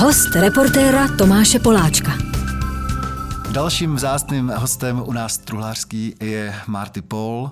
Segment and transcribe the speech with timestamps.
[0.00, 2.12] Host reportéra Tomáše Poláčka.
[3.52, 7.50] Dalším vzácným hostem u nás truhlářský je Marty Paul.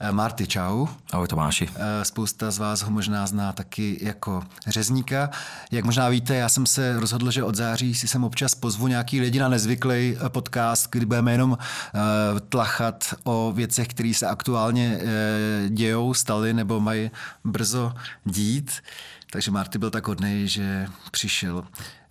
[0.00, 0.86] Eh, Marty, čau.
[1.12, 1.68] Ahoj Tomáši.
[1.74, 5.30] Eh, Spousta z vás ho možná zná taky jako řezníka.
[5.70, 9.20] Jak možná víte, já jsem se rozhodl, že od září si sem občas pozvu nějaký
[9.20, 11.58] lidi na nezvyklý eh, podcast, kdy budeme jenom
[12.48, 15.00] tlachat o věcech, které se aktuálně
[15.68, 17.10] dějou, staly nebo mají
[17.44, 17.92] brzo
[18.24, 18.72] dít.
[19.32, 21.64] Takže Marty byl tak hodný, že přišel.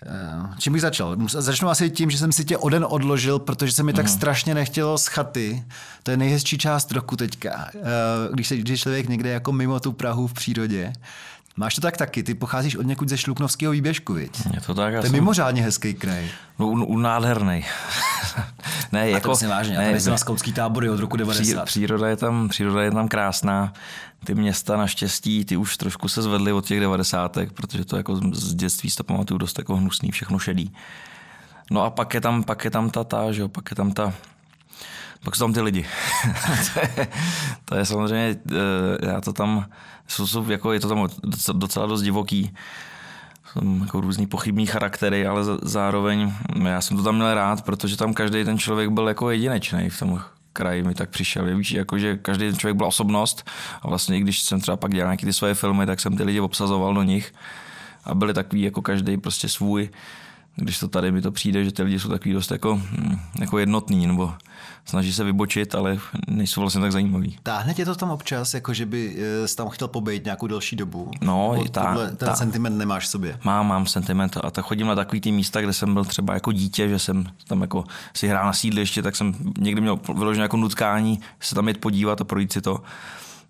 [0.05, 0.09] Eh,
[0.57, 1.17] čím bych začal?
[1.27, 4.13] Začnu asi tím, že jsem si tě o den odložil, protože se mi tak mhm.
[4.13, 5.63] strašně nechtělo z chaty.
[6.03, 7.69] To je nejhezčí část roku teďka.
[7.75, 7.79] Eh,
[8.33, 10.93] když, se, když člověk někde jako mimo tu Prahu v přírodě,
[11.57, 14.45] Máš to tak taky, ty pocházíš od někud ze Šluknovského výběžku, viď?
[14.53, 14.93] Je to tak.
[14.93, 15.11] To je jsem...
[15.11, 16.29] mimořádně hezký kraj.
[16.59, 17.65] No, u, u nádherný.
[18.91, 21.65] ne, A jako, to vážně, ne, na skautský tábory od roku 90.
[21.65, 23.73] Příroda je tam, příroda je tam krásná.
[24.23, 27.37] Ty města naštěstí, ty už trošku se zvedly od těch 90.
[27.53, 30.73] protože to jako z dětství si to pamatuju dost jako hnusný, všechno šedý.
[31.71, 33.91] No a pak je tam, pak je tam ta, ta, že jo, pak je tam
[33.91, 34.13] ta,
[35.23, 35.85] pak jsou tam ty lidi.
[36.73, 37.07] to, je,
[37.65, 39.65] to je samozřejmě, eh, já to tam,
[40.07, 41.07] jsou, jsou, jako je to tam
[41.53, 42.53] docela dost divoký.
[43.53, 48.13] Jsou jako různý pochybný charaktery, ale zároveň já jsem to tam měl rád, protože tam
[48.13, 50.21] každý ten člověk byl jako jedinečný v tom
[50.53, 51.57] kraji mi tak přišel.
[51.57, 53.49] Víš, jako, že každý ten člověk byl osobnost
[53.81, 56.23] a vlastně i když jsem třeba pak dělal nějaké ty svoje filmy, tak jsem ty
[56.23, 57.33] lidi obsazoval do nich
[58.03, 59.89] a byli takový jako každý prostě svůj
[60.55, 63.59] když to tady mi to přijde, že ty lidi jsou takový dost jako, hm, jako
[63.59, 64.33] jednotný, nebo
[64.85, 65.97] snaží se vybočit, ale
[66.27, 67.37] nejsou vlastně tak zajímaví.
[67.43, 70.75] Táhne tě to tam občas, jako že by eh, jsi tam chtěl pobejt nějakou delší
[70.75, 71.11] dobu?
[71.21, 73.39] No, i tá, ten tá, sentiment nemáš v sobě?
[73.43, 76.51] Mám, mám sentiment a tak chodím na takový ty místa, kde jsem byl třeba jako
[76.51, 80.57] dítě, že jsem tam jako si hrál na sídliště, tak jsem někdy měl vyložené jako
[80.57, 82.79] nutkání se tam jít podívat a projít si to.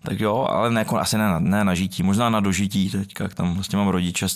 [0.02, 3.24] Tak jo, ale ne, jako, asi ne, na, ne na žití, možná na dožití teďka,
[3.24, 4.26] jak tam vlastně mám rodiče,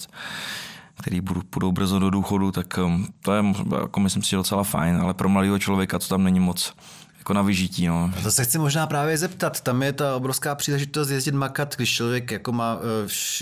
[1.01, 1.21] který
[1.55, 3.45] budou brzo do důchodu, tak um, to je,
[3.81, 6.75] jako myslím si, docela fajn, ale pro mladého člověka to tam není moc
[7.19, 7.87] jako na vyžití.
[7.87, 8.13] No.
[8.23, 9.61] To se chci možná právě zeptat.
[9.61, 12.79] Tam je ta obrovská příležitost jezdit makat, když člověk jako má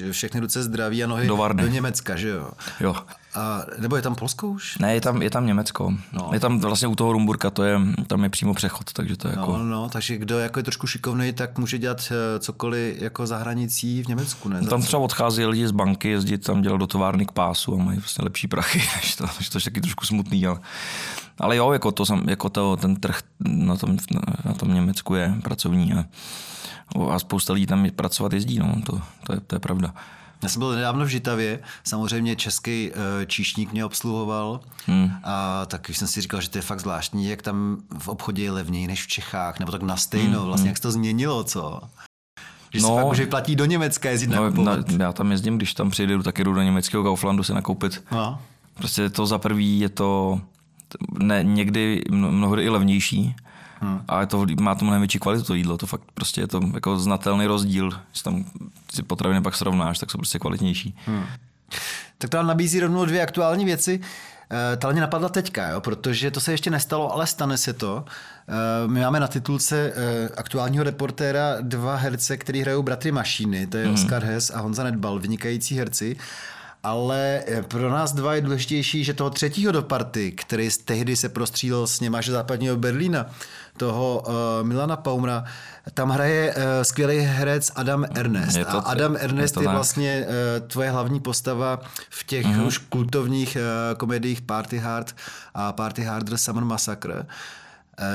[0.02, 2.50] eh, všechny ruce zdraví a nohy do, do Německa, že jo?
[2.80, 2.96] Jo.
[3.34, 4.78] A, nebo je tam Polsko už?
[4.78, 5.94] Ne, je tam, je tam Německo.
[6.12, 6.30] No.
[6.32, 9.36] Je tam vlastně u toho Rumburka, to je, tam je přímo přechod, takže to je
[9.36, 9.58] no, jako...
[9.58, 14.02] No, takže kdo jako je trošku šikovný, tak může dělat eh, cokoliv jako za hranicí
[14.02, 14.62] v Německu, ne?
[14.62, 17.98] Tam třeba odchází lidi z banky, jezdit tam dělat do továrny k pásu a mají
[17.98, 20.60] vlastně lepší prachy, než to, to je taky trošku smutný, ale,
[21.38, 23.96] ale jo, jako, to, jako to, ten trh na tom,
[24.44, 26.04] na tom Německu je pracovní a,
[27.10, 29.94] a spousta lidí tam pracovat jezdí, no, to, to, je, to je pravda.
[30.44, 32.96] Já jsem byl nedávno v Žitavě, samozřejmě český uh,
[33.26, 35.10] číšník mě obsluhoval hmm.
[35.24, 38.50] a tak jsem si říkal, že to je fakt zvláštní, jak tam v obchodě je
[38.50, 40.46] levněji než v Čechách, nebo tak na stejno, hmm.
[40.46, 40.68] vlastně hmm.
[40.68, 41.80] jak se to změnilo, co?
[42.74, 45.90] Že no, fakt, že platí do Německa jezdit no, na, Já tam jezdím, když tam
[45.90, 48.04] přijdu, tak jdu do německého Kauflandu se nakoupit.
[48.12, 48.38] No.
[48.74, 50.40] Prostě to za prvý je to
[51.18, 53.34] ne, někdy mnohdy i levnější,
[53.84, 54.00] Hmm.
[54.08, 56.98] A to, má to mnohem větší kvalitu to jídlo, to fakt prostě je to jako
[56.98, 57.90] znatelný rozdíl.
[58.10, 58.44] Když tam
[58.94, 60.96] si potraviny pak srovnáš, tak jsou prostě kvalitnější.
[61.06, 61.24] Hmm.
[62.18, 64.00] Tak to nabízí rovnou dvě aktuální věci.
[64.50, 68.04] Eh, ta mě napadla teďka, jo, protože to se ještě nestalo, ale stane se to.
[68.48, 73.76] Eh, my máme na titulce eh, aktuálního reportéra dva herce, který hrajou Bratry Mašíny, to
[73.76, 73.94] je mm.
[73.94, 76.16] Oskar Hess a Honza Nedbal, vynikající herci
[76.84, 81.86] ale pro nás dva je důležitější, že toho třetího do party, který tehdy se prostřílel
[81.86, 83.26] s něma západního Berlína,
[83.76, 85.44] toho uh, Milana Paumra,
[85.94, 88.56] tam hraje uh, skvělý herec Adam Ernest.
[88.56, 91.80] Je to, a Adam Ernest je, je vlastně uh, tvoje hlavní postava
[92.10, 92.66] v těch mm-hmm.
[92.66, 95.16] už kultovních uh, komediích Party Hard
[95.54, 97.14] a Party Harder Summer Massacre.
[97.14, 97.24] Uh,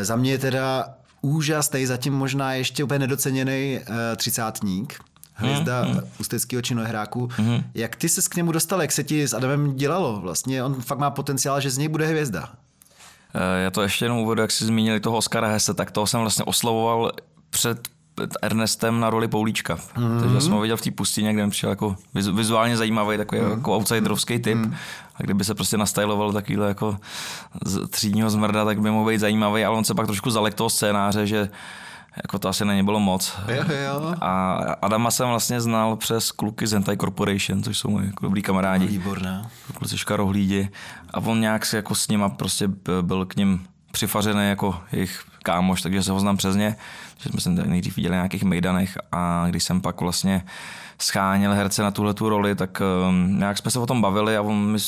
[0.02, 0.86] za mě je teda
[1.22, 5.00] úžasný, zatím možná ještě úplně nedoceněný uh, třicátník
[5.34, 6.02] hvězda mm, mm.
[6.19, 7.30] ústeckého činohráku.
[7.38, 7.64] Mm.
[7.74, 10.19] Jak ty se k němu dostal, jak se ti s Adamem dělalo?
[10.19, 12.50] Vlastně on fakt má potenciál, že z něj bude hvězda.
[13.34, 16.20] Eh, já to ještě jenom uvedu, jak jsi zmínili toho Oscara Hesse, tak toho jsem
[16.20, 17.12] vlastně oslovoval
[17.50, 17.88] před
[18.42, 19.76] Ernestem na roli Poulíčka.
[19.76, 20.20] Mm-hmm.
[20.20, 23.58] Takže jsem ho viděl v té pustině, kde mi přišel jako vizuálně zajímavý, takový mm-hmm.
[23.58, 24.58] jako outsiderovský typ.
[24.58, 24.74] Mm-hmm.
[25.16, 26.98] A kdyby se prostě nastyloval takovýhle jako
[27.90, 31.28] třídního zmrda, tak by mohl být zajímavý, ale on se pak trošku zalek toho scénáře,
[31.28, 31.50] že
[32.18, 33.34] jako to asi není bylo moc.
[33.48, 34.14] Jo, jo.
[34.22, 38.42] A Adama jsem vlastně znal přes kluky z Hentai Corporation, což jsou moji jako dobrý
[38.42, 38.88] kamarádi.
[38.88, 39.52] Výborná.
[39.74, 40.70] Kluci škarohlídi.
[41.14, 42.68] A on nějak si jako s nima prostě
[43.02, 46.76] byl k ním přifařený jako jejich kámoš, takže se ho znám přes ně.
[47.18, 50.46] Že jsme se nejdřív viděli na nějakých mejdanech a když jsem pak vlastně
[51.02, 54.42] scháněl herce na tuhle tu roli, tak um, nějak jsme se o tom bavili a
[54.42, 54.80] on mi,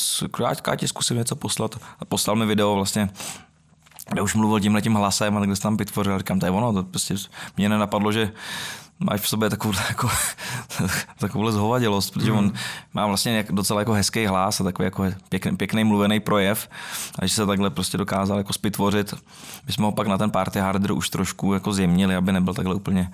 [0.46, 1.78] ať ti zkusím něco poslat.
[2.00, 3.08] A poslal mi video vlastně
[4.16, 6.18] já už mluvil tímhle tím hlasem a takhle se tam vytvořil.
[6.18, 7.14] Říkám, to je ono, to prostě
[7.56, 8.32] mě nenapadlo, že
[8.98, 10.10] máš v sobě takovou, jako,
[11.18, 12.52] takovou zhovadělost, protože on
[12.94, 16.68] má vlastně docela jako hezký hlas a takový jako pěkný, pěkný mluvený projev
[17.18, 19.14] a že se takhle prostě dokázal jako spitvořit.
[19.66, 22.74] My jsme ho pak na ten party harder už trošku jako zjemnili, aby nebyl takhle
[22.74, 23.10] úplně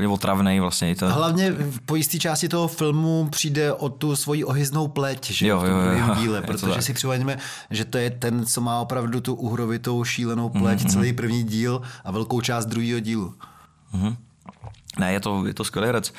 [0.00, 0.96] úplně otravný vlastně.
[0.96, 1.10] To...
[1.10, 1.54] Hlavně
[1.86, 5.70] po jisté části toho filmu přijde o tu svoji ohyznou pleť, že jo, v tom
[5.70, 7.38] jo, jo, díle, protože si připomeňme,
[7.70, 10.92] že to je ten, co má opravdu tu uhrovitou šílenou pleť, mm-hmm.
[10.92, 13.34] celý první díl a velkou část druhého dílu.
[13.94, 14.16] Mm-hmm.
[14.98, 16.12] Ne, je to, je to skvělý herec.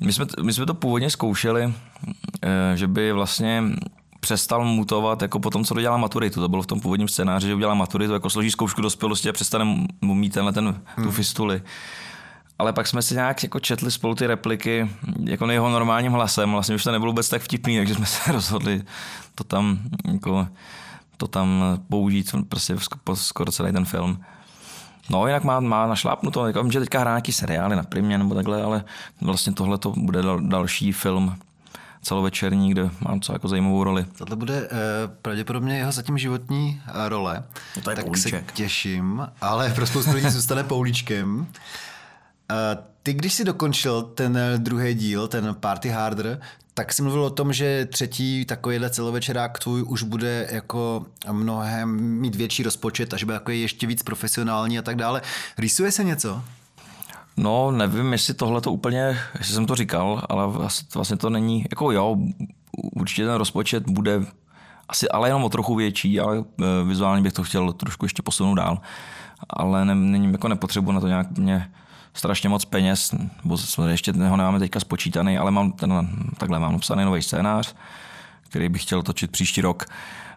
[0.00, 1.74] My jsme, my jsme to původně zkoušeli,
[2.42, 3.62] eh, že by vlastně
[4.20, 6.40] přestal mutovat jako po tom, co dodělá maturitu.
[6.40, 9.86] To bylo v tom původním scénáři, že udělá maturitu, jako složí zkoušku dospělosti a přestane
[10.02, 11.12] mít tenhle ten, tu hmm.
[12.60, 14.90] Ale pak jsme si nějak jako četli spolu ty repliky
[15.24, 16.52] jako jeho normálním hlasem.
[16.52, 18.82] Vlastně už to nebylo vůbec tak vtipný, takže jsme se rozhodli
[19.34, 19.78] to tam,
[20.12, 20.48] jako,
[21.16, 22.76] to tam použít prostě
[23.14, 24.20] skoro celý ten film.
[25.10, 26.46] No, jinak má, má našlápnuto.
[26.46, 28.84] Jako, vím, že teďka hrá nějaký seriály na primě nebo takhle, ale
[29.20, 31.36] vlastně tohle to bude dal, další film
[32.02, 34.06] celovečerní, kde mám co jako zajímavou roli.
[34.18, 34.68] Tohle bude uh,
[35.22, 37.42] pravděpodobně jeho zatím životní uh, role.
[37.76, 38.50] No to je tak poulíček.
[38.50, 41.46] se těším, ale pro spoustu lidí zůstane Poulíčkem.
[43.02, 46.40] Ty, když jsi dokončil ten druhý díl, ten Party Harder,
[46.74, 52.34] tak jsi mluvil o tom, že třetí takovýhle celovečerák tvůj už bude jako mnohem mít
[52.34, 55.22] větší rozpočet a že bude jako ještě víc profesionální a tak dále.
[55.58, 56.42] Rýsuje se něco?
[57.36, 61.92] No, nevím, jestli tohle to úplně, jestli jsem to říkal, ale vlastně to není, jako
[61.92, 62.16] jo,
[62.94, 64.20] určitě ten rozpočet bude
[64.88, 66.44] asi ale jenom o trochu větší, ale e,
[66.84, 68.80] vizuálně bych to chtěl trošku ještě posunout dál.
[69.50, 71.70] Ale ne, není, jako nepotřebuji na to nějak mě
[72.14, 73.14] strašně moc peněz,
[73.44, 76.08] bo ještě ho nemáme teďka spočítaný, ale mám ten,
[76.38, 77.74] takhle mám napsaný nový scénář,
[78.42, 79.84] který bych chtěl točit příští rok.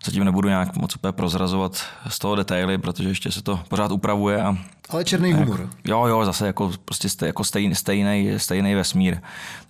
[0.06, 4.44] Zatím nebudu nějak moc úplně prozrazovat z toho detaily, protože ještě se to pořád upravuje.
[4.44, 4.58] A,
[4.90, 5.70] ale černý jak, humor.
[5.84, 9.18] Jo, jo, zase jako, prostě stej, jako stejný, stejný, stejný vesmír.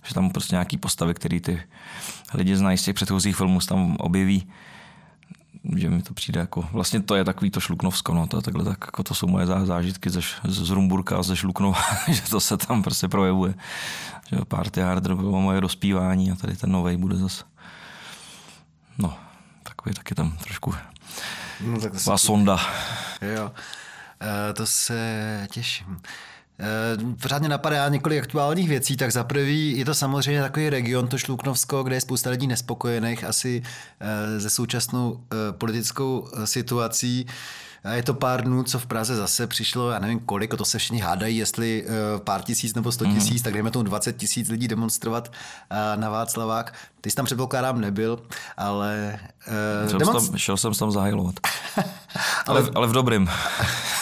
[0.02, 1.62] Že tam prostě nějaký postavy, který ty
[2.34, 4.46] lidi znají z těch předchozích filmů, se tam objeví
[5.76, 8.64] že mi to přijde jako, vlastně to je takový to šluknovsko, no, to je takhle,
[8.64, 11.78] tak jako to jsou moje zážitky ze, z Rumburka a ze Šluknova,
[12.08, 13.54] že to se tam prostě projevuje.
[14.30, 17.44] Že Party Harder bylo moje dospívání a tady ten nový bude zase,
[18.98, 19.16] no,
[19.62, 20.74] takový taky tam trošku
[21.60, 22.60] no, tak to sonda.
[23.36, 23.52] Jo,
[24.50, 26.00] e, to se těším.
[26.60, 31.08] Eh, pořád mě napadá několik aktuálních věcí, tak za prvý je to samozřejmě takový region,
[31.08, 33.62] to Šluknovsko, kde je spousta lidí nespokojených asi
[34.00, 37.26] eh, ze současnou eh, politickou situací.
[37.84, 40.78] A je to pár dnů, co v Praze zase přišlo, já nevím kolik, to se
[40.78, 41.86] všichni hádají, jestli
[42.18, 43.44] pár tisíc nebo sto tisíc, mm.
[43.44, 45.32] tak dejme tomu 20 tisíc lidí demonstrovat
[45.96, 46.74] na Václavák.
[47.00, 48.18] Ty jsi tam předpokládám nebyl,
[48.56, 49.20] ale...
[49.86, 50.30] Uh, demonst...
[50.30, 51.34] tam, šel jsem tam zahajlovat.
[51.76, 51.86] ale,
[52.60, 53.30] ale, ale v dobrým.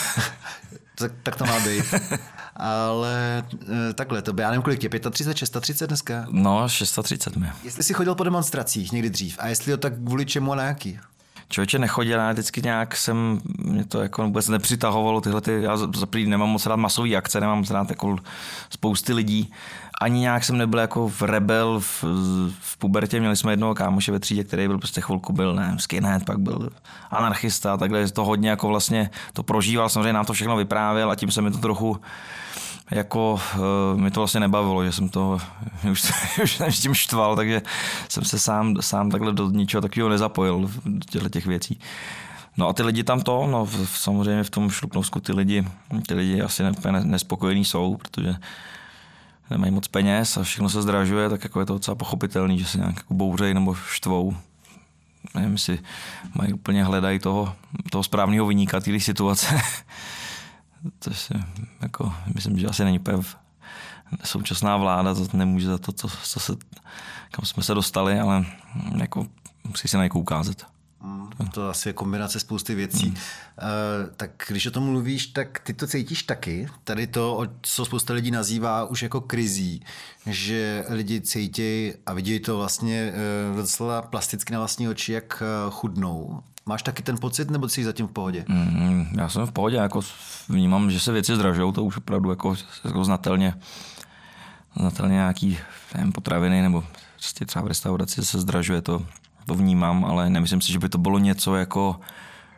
[0.95, 1.85] tak, tak to má být.
[2.57, 3.45] ale
[3.91, 6.27] e, takhle, to by, já nevím, kolik tě, 35, 630 dneska?
[6.31, 7.47] No, 630 mi.
[7.65, 10.63] Jestli jsi chodil po demonstracích někdy dřív a jestli jo, tak kvůli čemu a na
[10.63, 10.99] jaký?
[11.49, 15.89] Člověče nechodil, já vždycky nějak jsem, mě to jako vůbec nepřitahovalo tyhle, ty, já za
[16.27, 18.17] nemám moc rád masový akce, nemám moc rád jako
[18.71, 19.53] spousty lidí,
[20.03, 22.05] ani nějak jsem nebyl jako v rebel v,
[22.61, 26.25] v pubertě, měli jsme jednoho kámoše ve třídě, který byl prostě chvilku byl, ne, skinhead,
[26.25, 26.71] pak byl
[27.11, 31.31] anarchista, takhle to hodně jako vlastně to prožíval, samozřejmě nám to všechno vyprávěl a tím
[31.31, 32.01] se mi to trochu
[32.91, 33.41] jako
[33.95, 35.39] uh, mi to vlastně nebavilo, že jsem to
[35.91, 36.13] už,
[36.43, 37.63] už s tím štval, takže
[38.09, 41.81] jsem se sám, sám takhle do ničeho takového nezapojil do těchto těch věcí.
[42.57, 45.65] No a ty lidi tam to, no v, samozřejmě v tom Šluknovsku ty lidi,
[46.07, 46.63] ty lidi asi
[47.03, 48.35] nespokojení jsou, protože
[49.53, 52.79] nemají moc peněz a všechno se zdražuje, tak jako je to docela pochopitelný, že se
[52.79, 54.37] nějak jako bouřejí nebo štvou.
[55.35, 55.79] Nevím, jestli
[56.35, 57.57] mají úplně hledají toho,
[57.91, 59.61] toho správného vyníka té situace.
[60.99, 61.35] to si,
[61.81, 63.19] jako, myslím, že asi není úplně
[64.25, 66.53] současná vláda, to nemůže za to, co, co se,
[67.31, 68.45] kam jsme se dostali, ale
[68.97, 69.27] jako
[69.69, 70.67] musí se na ukázat.
[71.03, 73.07] Mm, to asi je kombinace spousty věcí.
[73.07, 73.15] Hmm.
[73.15, 76.69] Uh, tak když o tom mluvíš, tak ty to cítíš taky.
[76.85, 79.85] Tady to, co spousta lidí nazývá už jako krizí,
[80.27, 83.13] že lidi cítí a vidí to vlastně
[83.51, 86.43] uh, docela plasticky na vlastní oči, jak uh, chudnou.
[86.67, 88.45] Máš taky ten pocit, nebo jsi zatím v pohodě?
[88.49, 90.01] Mm, já jsem v pohodě, jako
[90.49, 92.55] vnímám, že se věci zdražou, to už opravdu jako,
[92.85, 93.55] jako znatelně,
[94.81, 95.59] znatelně nějaký
[95.95, 99.07] nevím, potraviny nebo prostě třeba v restauraci se zdražuje to,
[99.47, 102.01] to vnímám, ale nemyslím si, že by to bylo něco jako,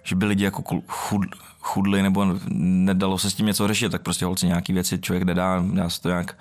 [0.02, 1.22] že by lidi jako chud,
[1.60, 5.64] chudli nebo nedalo se s tím něco řešit, tak prostě holci nějaký věci člověk nedá,
[5.72, 6.36] dá se to nějak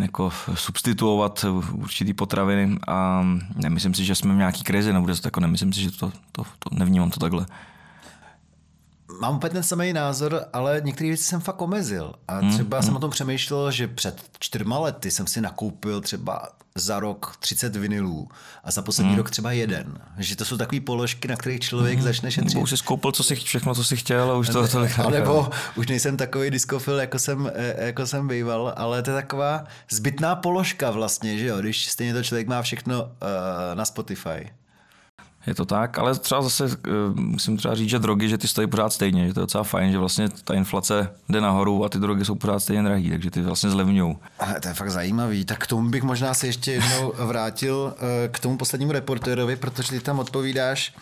[0.00, 5.40] jako substituovat určitý potraviny a nemyslím si, že jsme v nějaký krizi, nebo to jako
[5.40, 7.46] nemyslím si, že to, to, to nevnímám to takhle.
[9.20, 12.12] Mám úplně ten samý názor, ale některé věci jsem fakt omezil.
[12.28, 16.48] A Hmm, třeba jsem o tom přemýšlel, že před čtyřma lety jsem si nakoupil třeba
[16.74, 18.28] za rok 30 vinilů
[18.64, 19.18] a za poslední Hmm.
[19.18, 19.98] rok třeba jeden.
[20.18, 22.54] Že to jsou takové položky, na kterých člověk začne šetřit.
[22.54, 25.10] Nebo už jsi skoupil co si, všechno, co si chtěl a už to tolik A
[25.10, 29.64] nebo už nejsem takový diskofil, jako jsem, eh, jako jsem býval, ale to je taková
[29.90, 33.08] zbytná položka vlastně, že jo, když stejně to člověk má všechno uh,
[33.74, 34.50] na Spotify.
[35.46, 38.66] Je to tak, ale třeba zase eh, musím třeba říct, že drogy, že ty stojí
[38.66, 41.98] pořád stejně, že to je docela fajn, že vlastně ta inflace jde nahoru a ty
[41.98, 44.16] drogy jsou pořád stejně drahý, takže ty vlastně zlevňují.
[44.38, 45.44] Ale to je fakt zajímavý.
[45.44, 49.90] Tak k tomu bych možná se ještě jednou vrátil eh, k tomu poslednímu reportérovi, protože
[49.90, 50.94] ty tam odpovídáš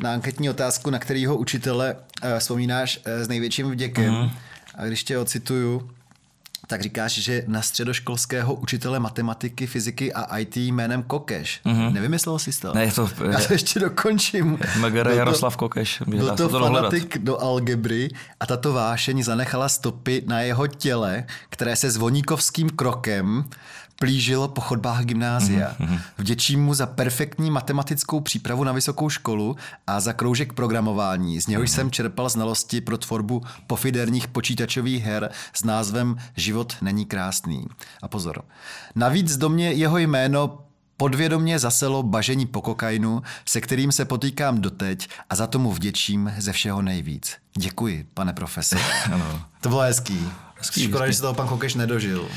[0.00, 4.14] na anketní otázku, na kterýho učitele eh, vzpomínáš s největším vděkem.
[4.14, 4.30] Mhm.
[4.74, 5.90] A když tě ocituju,
[6.66, 11.60] tak říkáš, že na středoškolského učitele matematiky, fyziky a IT jménem Kokeš.
[11.66, 11.92] Mm-hmm.
[11.92, 12.74] Nevymyslel jsi to?
[12.74, 14.58] Ne, to- Já to ještě dokončím.
[14.80, 16.76] Megara Byl to- Jaroslav Kokeš, Byl to to dohledat.
[16.90, 18.08] fanatik do algebry
[18.40, 23.44] a tato vášeň zanechala stopy na jeho těle, které se zvoníkovským krokem
[23.98, 25.74] plížilo po chodbách gymnázia.
[25.78, 31.40] Mhm, Vděčím mu za perfektní matematickou přípravu na vysokou školu a za kroužek programování.
[31.40, 31.74] Z něhož Mhm.
[31.76, 37.66] jsem čerpal znalosti pro tvorbu pofiderních počítačových her s názvem Život není krásný.
[38.02, 38.42] A pozor.
[38.94, 40.58] Navíc do mě jeho jméno
[40.96, 46.52] Podvědomně zaselo bažení po kokainu, se kterým se potýkám doteď a za tomu vděčím ze
[46.52, 47.32] všeho nejvíc.
[47.58, 48.80] Děkuji, pane profesor.
[49.12, 49.42] Ano.
[49.60, 50.28] To bylo hezký.
[50.72, 52.28] Škoda, že se toho pan Kokeš nedožil.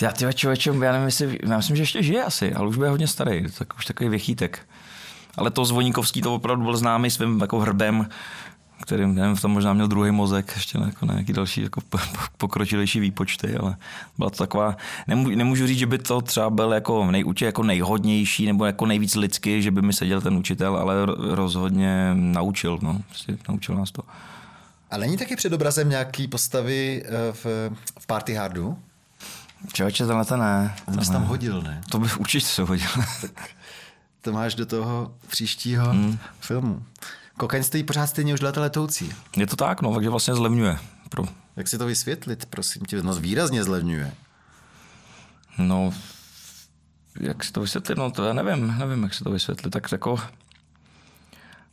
[0.00, 2.88] Já ty člověče, já nevím, jestli, já myslím, že ještě žije asi, ale už bude
[2.88, 4.66] hodně starý, tak už takový věchýtek.
[5.36, 8.08] Ale to Zvoníkovský to opravdu byl známý svým jako hrbem,
[8.82, 12.04] kterým, nevím, tam možná měl druhý mozek, ještě ne, jako nějaký další jako po- po-
[12.36, 13.76] pokročilejší výpočty, ale
[14.18, 14.76] byla to taková,
[15.06, 19.14] nemůžu, nemůžu říct, že by to třeba byl jako, nej, jako nejhodnější nebo jako nejvíc
[19.14, 23.90] lidský, že by mi seděl ten učitel, ale ro- rozhodně naučil, no, prostě naučil nás
[23.90, 24.02] to.
[24.94, 27.44] A není taky před obrazem nějaký postavy eh, v,
[28.00, 28.78] v Party Hardu?
[29.72, 30.74] Člověče, tenhle to ne.
[30.86, 31.82] On bys tam hodil, ne?
[31.90, 32.88] To by určitě se hodil.
[34.20, 36.18] To máš do toho příštího Hmm.
[36.40, 36.82] filmu.
[37.36, 39.12] Kokain stojí pořád stejně už leta letoucí.
[39.36, 40.78] Je to tak, no, takže vlastně zlevňuje.
[41.08, 41.24] Pro,
[41.56, 43.02] Jak si to vysvětlit, prosím tě?
[43.02, 44.12] No výrazně zlevňuje.
[45.58, 45.94] No,
[47.20, 47.98] jak si to vysvětlit?
[47.98, 49.70] No to já nevím, nevím, jak si to vysvětlit.
[49.70, 50.20] Tak jako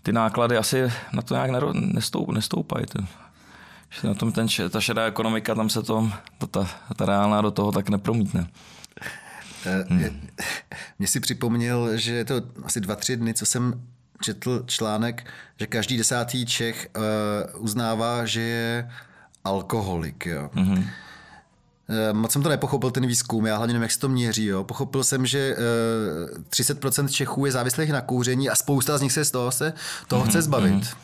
[0.04, 2.86] ty náklady asi na to nějak nestoup, nestoupají.
[2.86, 3.00] To.
[3.90, 7.52] Že na tom ten, ta šedá ekonomika, tam se to, to ta, ta reálná do
[7.52, 8.48] toho tak nepromítne.
[9.90, 10.30] Hmm.
[11.00, 13.82] Mně si připomněl, že je to asi dva, tři dny, co jsem
[14.22, 15.28] četl článek,
[15.60, 18.92] že každý desátý Čech uh, uznává, že je
[19.44, 20.26] alkoholik.
[20.26, 20.50] Jo.
[20.54, 20.88] Mm-hmm.
[22.14, 24.46] Moc jsem to nepochopil, ten výzkum, já hlavně nevím, jak se to měří.
[24.46, 24.64] Jo.
[24.64, 25.56] Pochopil jsem, že
[26.36, 29.74] uh, 30% Čechů je závislých na kouření a spousta z nich se z toho, se,
[30.08, 30.30] toho mm-hmm.
[30.30, 30.98] chce zbavit.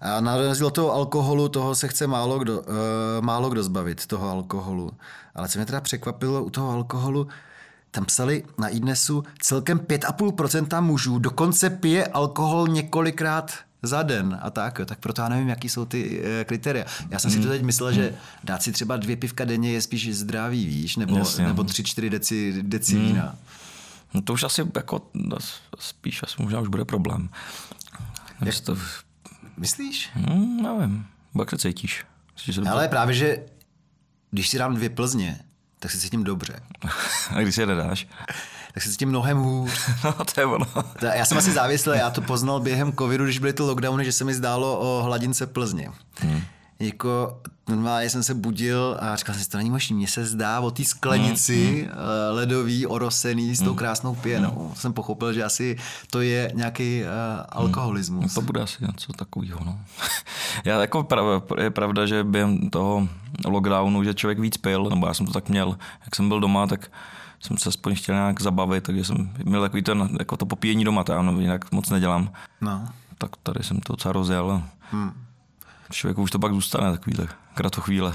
[0.00, 2.66] A na rozdíl od toho alkoholu, toho se chce málo kdo, uh,
[3.20, 4.90] málo kdo zbavit, toho alkoholu.
[5.34, 7.28] Ale co mě teda překvapilo u toho alkoholu,
[7.90, 13.52] tam psali na iDnesu, celkem 5,5% mužů dokonce pije alkohol několikrát
[13.86, 16.84] za den a tak, tak proto já nevím, jaký jsou ty e, kritéria.
[17.10, 18.14] Já jsem si to teď myslel, že
[18.44, 21.46] dát si třeba dvě pivka denně je spíš zdravý, víš, nebo, Jasně.
[21.46, 23.36] nebo tři, čtyři deci, deci vína.
[24.14, 25.10] No to už asi jako
[25.78, 27.28] spíš asi možná už bude problém.
[28.44, 28.76] Jak to,
[29.56, 30.10] Myslíš?
[30.14, 31.06] hm, nevím,
[31.38, 32.04] jak se cítíš?
[32.34, 33.38] Myslíš, Ale právě, že
[34.30, 35.40] když si dám dvě Plzně,
[35.78, 36.60] tak se cítím dobře.
[37.30, 38.06] A když si je nedáš?
[38.74, 39.90] Tak se cítím mnohem hůř.
[40.04, 40.66] No, to je ono.
[41.14, 44.24] Já jsem asi závislý, já to poznal během covidu, když byly ty lockdowny, že se
[44.24, 45.90] mi zdálo o hladince Plzně.
[46.20, 46.40] Hmm.
[46.78, 50.60] Jako normálně jsem se budil a říkal jsem si, to není možný, mně se zdá
[50.60, 52.00] o té sklenici hmm.
[52.30, 54.66] ledový, orosený s tou krásnou pěnou.
[54.66, 54.74] Hmm.
[54.74, 55.76] Jsem pochopil, že asi
[56.10, 57.08] to je nějaký uh,
[57.48, 58.34] alkoholismus.
[58.34, 59.60] No to bude asi něco takového.
[59.64, 59.80] No.
[60.64, 63.08] Já jako prav, je pravda, že během toho
[63.44, 66.66] lockdownu, že člověk víc pil, nebo já jsem to tak měl, jak jsem byl doma,
[66.66, 66.90] tak
[67.46, 71.04] jsem se aspoň chtěl nějak zabavit, takže jsem měl takový ten, jako to popíjení doma,
[71.04, 72.32] to já no, jinak moc nedělám.
[72.60, 72.88] No.
[73.18, 74.62] Tak tady jsem to docela rozjel.
[74.90, 75.12] Hmm.
[75.90, 78.14] Člověku už to pak zůstane takovýhle kratochvíle.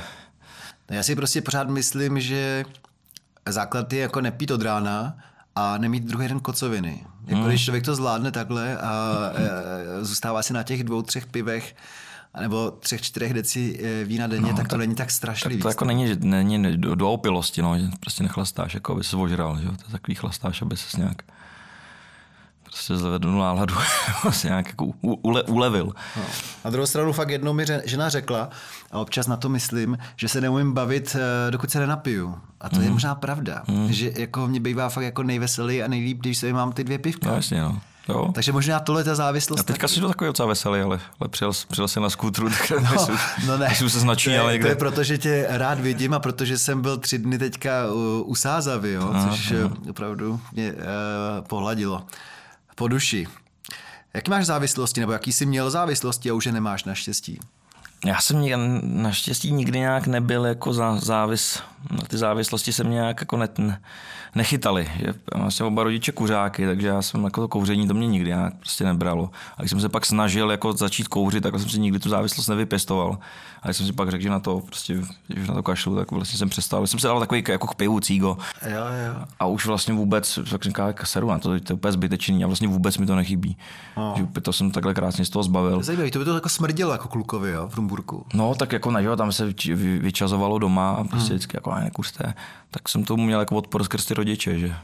[0.89, 2.65] Já si prostě pořád myslím, že
[3.49, 5.17] základ je jako nepít od rána
[5.55, 7.05] a nemít druhý den kocoviny.
[7.27, 11.75] Jako když člověk to zvládne takhle a e, zůstává si na těch dvou, třech pivech
[12.41, 15.61] nebo třech, čtyřech deci e, vína denně, no, tak to není tak strašlivý.
[15.61, 19.17] To jako není, že není do, do opilosti, no, že prostě nechlastáš, jako aby se
[19.17, 19.65] ožral, že?
[19.65, 21.23] To je takový chlastáš, aby se nějak
[22.69, 23.75] prostě zvednul náladu,
[24.23, 25.93] vlastně nějak jako ule, ulevil.
[26.17, 26.23] No.
[26.65, 28.49] Na druhou stranu fakt jednou mi žena řekla,
[28.91, 32.35] a občas na to myslím, že se neumím bavit, eh, dokud se nenapiju.
[32.61, 32.83] A to mm.
[32.83, 33.91] je možná pravda, mm.
[33.91, 37.29] že jako mě bývá fakt jako nejveselý a nejlíp, když se mám ty dvě pivka.
[37.29, 37.81] No jasně, no.
[38.09, 38.31] Jo.
[38.33, 39.59] Takže možná tohle je ta závislost.
[39.59, 39.93] A teďka taky.
[39.93, 43.07] si to takový docela veselý, ale, ale přijel, přijel si na skútru, tak no,
[43.47, 44.69] No ne, jsme se značí, to je, ale to někde.
[44.69, 48.35] je proto, že tě rád vidím a protože jsem byl tři dny teďka u, u
[48.35, 49.71] Sázavy, jo, což aha.
[49.89, 50.79] opravdu mě uh,
[51.47, 52.03] pohladilo
[52.75, 53.27] po duši.
[54.13, 57.39] Jaký máš závislosti, nebo jaký jsi měl závislosti a už je nemáš naštěstí?
[58.05, 58.41] Já jsem
[58.83, 61.59] naštěstí nikdy nějak nebyl jako za, závis,
[61.91, 63.81] na ty závislosti se mě nějak jako ne, ne,
[64.35, 64.91] nechytali.
[64.99, 68.53] Že, vlastně oba rodiče kuřáky, takže já jsem jako to kouření to mě nikdy nějak
[68.55, 69.29] prostě nebralo.
[69.57, 72.47] A když jsem se pak snažil jako začít kouřit, tak jsem si nikdy tu závislost
[72.47, 73.17] nevypěstoval.
[73.61, 75.01] A když jsem si pak řekl, že na to prostě,
[75.35, 76.87] že na to kašlu, tak vlastně jsem přestal.
[76.87, 78.37] Jsem se dal takový jako k pivu cígo.
[78.65, 79.25] Jo, jo.
[79.39, 82.47] A už vlastně vůbec, tak jsem říkal, seru na to, to je úplně zbytečný a
[82.47, 83.57] vlastně vůbec mi to nechybí.
[83.97, 84.13] No.
[84.17, 85.83] Že to jsem takhle krásně z toho zbavil.
[85.83, 88.25] Zajímavý, to by to jako smrdělo jako klukovi, jo, v Rumburku.
[88.33, 91.75] No, tak jako ne, jo, tam se vyč- vy- vyčazovalo doma a prostě vždycky jako
[91.75, 92.33] ne, nekuřte.
[92.71, 94.75] Tak jsem tomu měl jako odpor skrz ty rodiče, že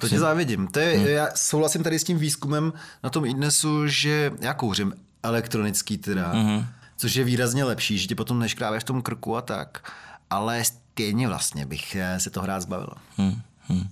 [0.00, 0.66] To tě závidím.
[0.68, 1.06] To je, hmm.
[1.06, 2.72] Já souhlasím tady s tím výzkumem
[3.04, 6.64] na tom idnesu, že já kouřím elektronický teda, hmm.
[6.96, 9.92] což je výrazně lepší, že tě potom neškrábeš v tom krku a tak,
[10.30, 12.90] ale stejně vlastně bych eh, se toho rád zbavil.
[13.16, 13.40] Hmm.
[13.68, 13.88] Hmm.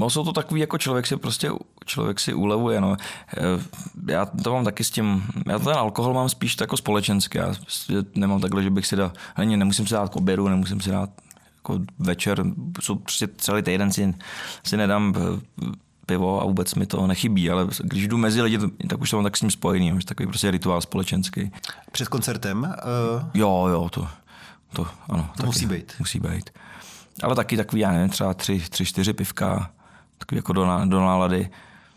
[0.00, 1.50] No jsou to takový, jako člověk si prostě,
[1.84, 2.96] člověk si ulevuje, no.
[3.36, 3.42] Eh,
[4.12, 7.54] Já to mám taky s tím, já ten alkohol mám spíš jako společenský, já
[8.14, 11.10] nemám takhle, že bych si dal, ani nemusím si dát k obědu, nemusím si dát
[11.56, 12.44] jako večer,
[12.80, 14.14] jsou prostě celý týden si,
[14.64, 15.66] si nedám eh,
[16.06, 19.24] pivo a vůbec mi to nechybí, ale když jdu mezi lidi, tak už to mám
[19.24, 21.52] tak s ním spojený, že takový prostě rituál společenský.
[21.92, 24.08] Před koncertem uh, Jo, jo, to,
[24.72, 25.30] to ano.
[25.36, 25.92] To musí být.
[25.98, 26.50] Musí být.
[27.22, 29.70] Ale taky takový, já nevím, třeba tři, tři čtyři pivka,
[30.18, 31.50] takový jako do, do nálady.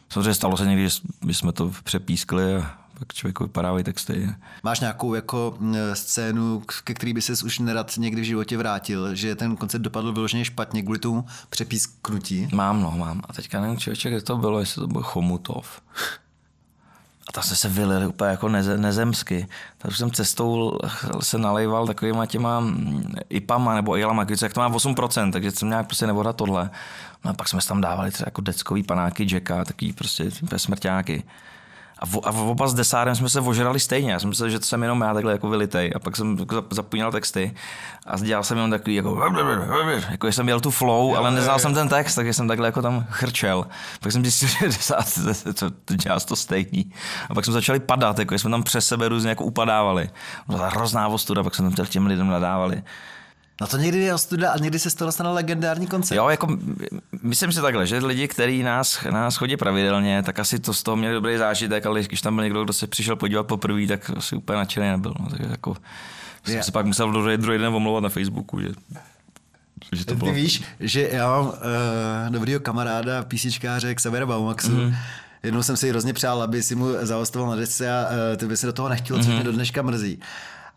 [0.09, 0.99] Samozřejmě stalo se někdy, že
[1.33, 4.29] jsme to přepískli a pak člověku vypadávají texty.
[4.63, 5.57] máš nějakou jako
[5.93, 10.13] scénu, ke který by ses už nerad někdy v životě vrátil, že ten koncert dopadl
[10.13, 12.47] vyloženě špatně kvůli tomu přepísknutí?
[12.53, 13.21] Mám, no, mám.
[13.29, 15.81] A teďka nevím, člověče, kde to bylo, jestli to byl Chomutov.
[17.39, 19.47] Tam jsme se vylili úplně jako neze, nezemsky.
[19.77, 20.79] Tak už jsem cestou
[21.19, 25.85] se nalejval takovýma těma mm, IPama nebo ILama, jak to má 8%, takže jsem nějak
[25.85, 26.69] prostě nevodat tohle.
[27.25, 31.23] No a pak jsme tam dávali třeba jako deckový panáky Jacka, takový prostě smrťáky.
[31.99, 34.11] A, v, a v oba s desárem jsme se ožrali stejně.
[34.11, 35.91] Já jsem myslel, že to jsem jenom já takhle jako vylitej.
[35.95, 37.53] A pak jsem zap- zapomněl texty
[38.07, 39.15] a dělal jsem jenom takový jako,
[40.11, 43.05] jako jsem měl tu flow, ale neznal jsem ten text, takže jsem takhle jako tam
[43.09, 43.65] chrčel.
[43.99, 45.05] Pak jsem zjistil, že desát,
[45.59, 46.91] to, to dělá to stejný.
[47.29, 50.09] A pak jsme začali padat, jako jsme tam přes sebe různě jako upadávali.
[50.47, 52.83] Byla hrozná ostuda, pak jsme tam těm lidem nadávali.
[53.61, 56.17] No to někdy je ostuda a někdy se z toho dostane legendární koncert.
[56.17, 56.57] Jo, jako
[57.21, 60.97] myslím si takhle, že lidi, kteří nás, nás chodí pravidelně, tak asi to z toho
[60.97, 64.35] měli dobrý zážitek, ale když tam byl někdo, kdo se přišel podívat poprvé, tak asi
[64.35, 65.13] úplně nadšený nebyl.
[65.19, 65.75] No, tak jako,
[66.43, 68.67] jsem se pak musel druhý, druhý den omlouvat na Facebooku, že,
[69.93, 70.31] že to bylo.
[70.31, 71.53] Ty víš, že já mám uh,
[72.29, 74.69] dobrýho kamaráda, písničkáře Xavera Baumaxu.
[74.71, 74.79] Mhm.
[74.89, 74.95] Mm-hmm.
[75.43, 78.57] Jednou jsem si hrozně přál, aby si mu zahostoval na desce a uh, ty by
[78.57, 79.35] se do toho nechtělo, což Mhm.
[79.35, 80.19] mě do dneška mrzí.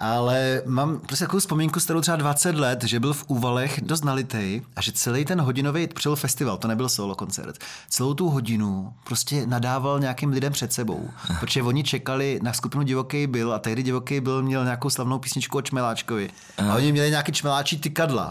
[0.03, 4.62] Ale mám prostě takovou vzpomínku starou třeba 20 let, že byl v Úvalech dost nalitej
[4.77, 9.47] a že celý ten hodinový přijel festival, to nebyl solo koncert, celou tu hodinu prostě
[9.47, 11.11] nadával nějakým lidem před sebou,
[11.41, 15.59] protože oni čekali na skupinu Divoký byl a tehdy Divoký byl měl nějakou slavnou písničku
[15.59, 16.31] o Čmeláčkovi.
[16.71, 18.31] A oni měli nějaký čmeláčí tykadla.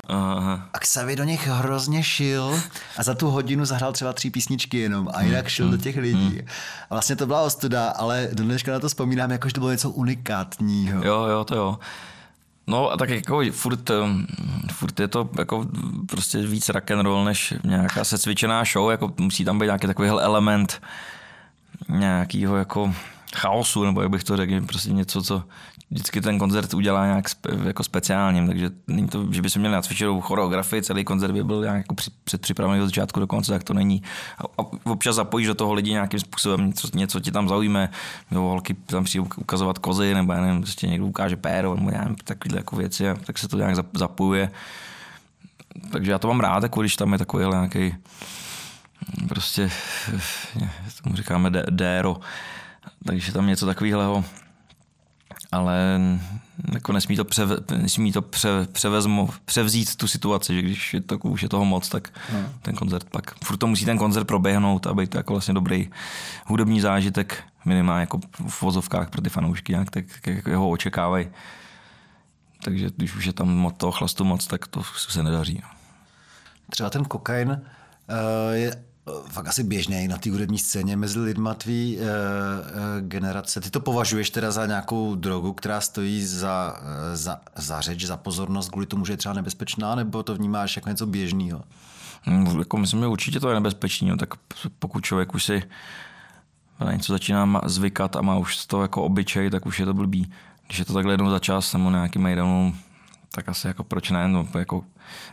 [0.74, 2.62] A Xavi do nich hrozně šil
[2.98, 6.42] a za tu hodinu zahrál třeba tři písničky jenom a jinak šil do těch lidí.
[6.90, 9.72] A vlastně to byla ostuda, ale do dneška na to vzpomínám, jako že to bylo
[9.72, 11.06] něco unikátního.
[11.06, 11.61] Jo, jo, to jo.
[12.68, 14.28] No a tak jako furt, um,
[14.72, 15.66] furt je to jako
[16.08, 20.24] prostě víc rock and roll než nějaká secvičená show, jako musí tam být nějaký takovýhle
[20.24, 20.82] element
[21.90, 22.94] nějakýho jako
[23.36, 25.44] chaosu, nebo jak bych to řekl, prostě něco, co
[25.92, 30.22] vždycky ten koncert udělá nějak spe, jako speciálním, takže není to, že bychom měli nacvičenou
[30.22, 33.74] choreografii, celý koncert by byl nějak jako při, předpřipravený od začátku do konce, tak to
[33.74, 34.04] není.
[34.38, 37.90] A, a občas zapojíš do toho lidi nějakým způsobem, něco, něco ti tam zaujme,
[38.32, 42.02] nebo holky tam přijde ukazovat kozy, nebo já nevím, prostě někdo ukáže péro, nebo já
[42.02, 44.52] nevím, takovéhle jako věci, a tak se to nějak zap- zapojuje.
[45.92, 47.96] Takže já to mám rád, jako když tam je takovýhle nějaký
[49.28, 49.72] prostě,
[51.04, 52.18] tomu říkáme dé- déro,
[53.06, 54.26] takže tam něco takového,
[55.52, 56.00] ale
[56.74, 61.18] jako nesmí to, převe, nesmí to pře, převezmu, převzít tu situaci, že když je to,
[61.18, 62.40] už je toho moc, tak no.
[62.62, 65.90] ten koncert pak, furt to musí ten koncert proběhnout, aby to jako vlastně dobrý
[66.46, 71.28] hudební zážitek, minimálně jako v vozovkách pro ty fanoušky nějak, tak, tak jako ho očekávají.
[72.64, 75.60] Takže když už je tam moc toho chlastu moc, tak to se nedaří.
[75.64, 75.70] No.
[76.70, 77.58] Třeba ten kokain uh,
[78.54, 78.84] je
[79.28, 83.62] fakt asi běžný na té hudební scéně mezi lidma tvý uh, uh, generace.
[83.62, 88.18] Ty to považuješ teda za nějakou drogu, která stojí za, uh, za, za řeč, za
[88.18, 91.64] pozornost, kvůli tomu, že je třeba nebezpečná, nebo to vnímáš jako něco běžného?
[92.26, 94.30] Mm, Jako myslím, že určitě to je nebezpečný, no, tak
[94.80, 95.64] pokud člověk už si
[96.80, 100.32] na něco začínám zvykat a má už to jako obyčej, tak už je to blbý.
[100.68, 102.76] Když je to takhle jednou za čas nebo nějaký majdanu,
[103.32, 104.84] tak asi jako proč ne, no, jako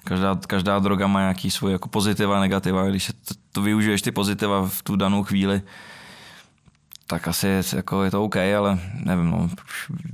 [0.05, 3.13] každá, každá droga má nějaký svůj jako pozitiva a negativa, když se
[3.53, 5.63] to, využiješ ty pozitiva v tu danou chvíli,
[7.07, 9.51] tak asi je, jako je to OK, ale nevím, no,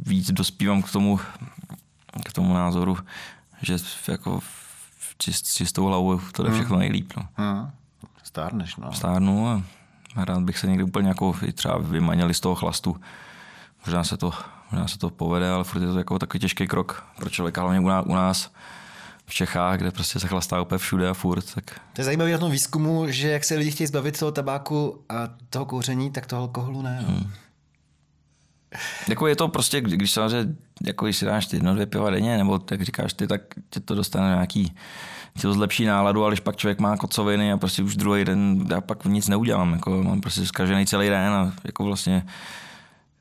[0.06, 1.20] víc dospívám k tomu,
[2.24, 2.98] k tomu názoru,
[3.62, 3.76] že
[4.08, 4.40] jako
[5.18, 7.12] čist, čistou hlavou to je všechno nejlíp.
[7.16, 7.28] No.
[7.34, 7.70] Hmm.
[8.22, 8.92] Stárneš, no.
[8.92, 9.62] Stárnu a
[10.24, 12.96] rád bych se někdy úplně jako třeba vymanili z toho chlastu.
[13.86, 14.32] Možná se to,
[14.72, 17.80] možná se to povede, ale furt je to jako takový těžký krok pro člověka, hlavně
[17.80, 18.50] u nás
[19.26, 21.54] v Čechách, kde prostě se chlastá úplně všude a furt.
[21.54, 21.64] Tak...
[21.92, 25.28] To je zajímavé na tom výzkumu, že jak se lidi chtějí zbavit toho tabáku a
[25.50, 27.04] toho kouření, tak toho alkoholu ne.
[27.08, 27.14] No.
[27.14, 27.30] Hmm.
[29.08, 30.54] Jako je to prostě, když samozřejmě,
[30.86, 33.80] jako když si dáš ty jedno, dvě piva denně, nebo jak říkáš ty, tak tě
[33.80, 34.74] to dostane nějaký,
[35.34, 38.66] tě to zlepší náladu, ale když pak člověk má kocoviny a prostě už druhý den,
[38.70, 42.26] já pak nic neudělám, jako mám prostě zkažený celý den a jako vlastně...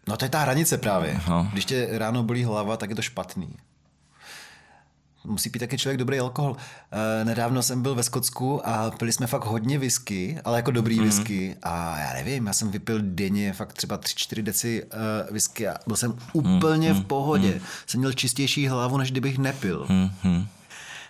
[0.07, 1.21] No to je ta hranice právě.
[1.29, 1.49] No.
[1.53, 3.55] Když tě ráno bolí hlava, tak je to špatný
[5.25, 6.55] musí pít taky člověk dobrý alkohol.
[7.21, 10.99] E, nedávno jsem byl ve Skotsku a pili jsme fakt hodně whisky, ale jako dobrý
[10.99, 11.03] mm-hmm.
[11.03, 11.55] whisky.
[11.63, 14.89] A já nevím, já jsem vypil denně fakt třeba 3-4 deci uh,
[15.33, 17.03] whisky a byl jsem úplně mm-hmm.
[17.03, 17.49] v pohodě.
[17.49, 17.83] Mm-hmm.
[17.87, 19.85] Jsem měl čistější hlavu, než kdybych nepil.
[19.89, 20.45] Mm-hmm.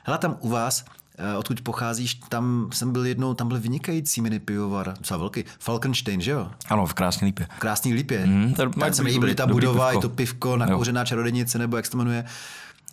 [0.03, 0.85] Hele, tam u vás
[1.17, 6.21] eh, odkud pocházíš, tam jsem byl jednou, tam byl vynikající mini pivovar, docela velký, Falkenstein,
[6.21, 6.51] že jo?
[6.69, 7.47] Ano, v Krásný lípě.
[7.55, 8.25] V Krásný lípě.
[8.25, 11.85] Mm, to tam se mi líbila ta budova, je to pivko, nakouřená čarodějnice, nebo jak
[11.85, 12.25] se to jmenuje.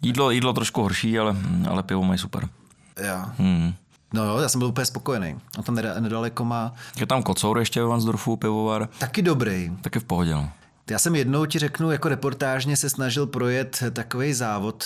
[0.03, 1.37] Jídlo, jídlo trošku horší, ale,
[1.69, 2.49] ale pivo mají super.
[3.07, 3.25] Jo.
[3.39, 3.75] Hmm.
[4.15, 5.37] No jo, já jsem byl úplně spokojený.
[5.59, 6.73] A tam nedaleko má...
[6.97, 8.89] Je tam kocour ještě v Vansdorfu, pivovar.
[8.99, 9.73] Taky dobrý.
[9.81, 10.35] Taky v pohodě.
[10.35, 10.51] No.
[10.91, 14.85] Já jsem jednou ti řeknu, jako reportážně se snažil projet takový závod,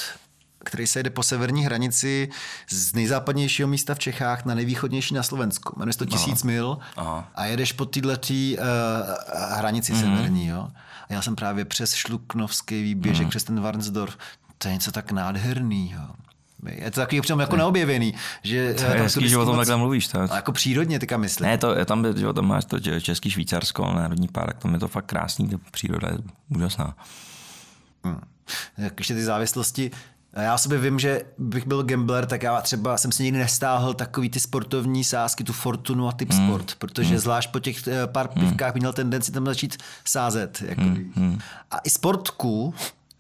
[0.65, 2.29] který se jede po severní hranici
[2.71, 5.75] z nejzápadnějšího místa v Čechách na nejvýchodnější na Slovensku.
[5.79, 6.53] Jmenuje se to tisíc Aha.
[6.53, 7.29] mil Aha.
[7.35, 8.15] a jedeš po této uh,
[9.51, 10.01] hranici mm-hmm.
[10.01, 10.47] severní.
[10.47, 10.69] Jo?
[11.09, 13.31] A já jsem právě přes Šluknovský výběžek, mm-hmm.
[13.31, 14.17] přes ten Varnsdorf,
[14.65, 16.15] to je něco tak nádherného.
[16.67, 18.15] Je to takový občas jako neobjevený.
[18.43, 20.09] Že, to je hezký, že o tom takhle mluvíš.
[20.09, 20.19] To.
[20.19, 21.49] Jako přírodně teďka myslím.
[21.49, 24.89] Ne, to, je tam, že tam máš to český Švýcarsko, národní párek, tam je to
[24.89, 26.97] fakt krásný, to příroda je úžasná.
[28.05, 28.21] Hmm.
[28.99, 29.91] Ještě ty závislosti,
[30.37, 34.31] já sobě vím, že bych byl gambler, tak já třeba jsem si nikdy nestáhl takový
[34.31, 36.47] ty sportovní sázky, tu fortunu a typ mm.
[36.47, 37.19] sport, protože mm.
[37.19, 38.81] zvlášť po těch eh, pár pivkách mm.
[38.81, 40.63] měl tendenci tam začít sázet.
[40.67, 41.39] Jako mm.
[41.71, 42.75] A i sportku,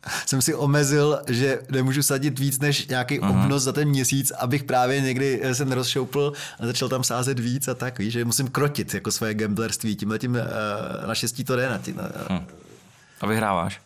[0.26, 3.30] jsem si omezil, že nemůžu sadit víc než nějaký uh-huh.
[3.30, 7.68] obnos za ten měsíc, abych právě někdy eh, se nerozšoupl a začal tam sázet víc
[7.68, 9.96] a tak, víš, že musím krotit jako své gamblerství.
[9.96, 11.68] Tímhle tím uh, naštěstí to jde.
[11.68, 12.46] Na tím, uh, hmm.
[13.20, 13.80] A vyhráváš?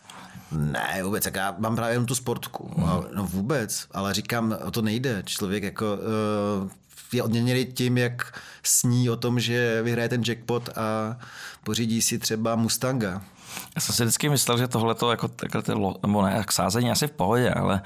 [0.52, 2.70] Ne, vůbec, jak já mám právě jenom tu sportku.
[2.76, 3.06] Uh-huh.
[3.14, 5.22] No vůbec, ale říkám, o to nejde.
[5.26, 5.98] Člověk jako
[6.62, 6.70] uh,
[7.12, 11.18] je odměněný tím, jak sní o tom, že vyhraje ten jackpot a
[11.64, 13.22] pořídí si třeba Mustanga.
[13.76, 16.90] Já jsem si vždycky myslel, že tohle to jako takhle ty, nebo ne, jak sázení
[16.90, 17.82] asi v pohodě, ale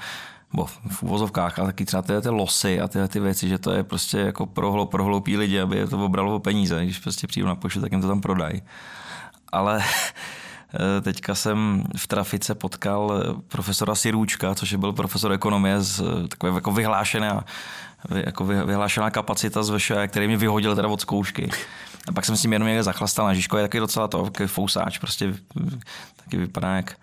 [0.53, 3.71] bo v uvozovkách, ale taky třeba ty, ty losy a tyhle ty věci, že to
[3.71, 6.83] je prostě jako pro, pro hloupí lidi, aby je to obralo o peníze.
[6.83, 8.61] Když prostě přijdu na poštu, tak jim to tam prodají.
[9.51, 9.83] Ale
[11.01, 16.71] teďka jsem v trafice potkal profesora Sirůčka, což je byl profesor ekonomie, z takové jako
[16.71, 17.45] vyhlášená,
[18.09, 21.49] jako vyhlášená kapacita z VŠE, který mě vyhodil teda od zkoušky.
[22.07, 24.97] A pak jsem s ním jenom někde zachlastal na Žižko, je taky docela to, fousáč,
[24.97, 25.33] prostě
[26.23, 26.95] taky vypadá jak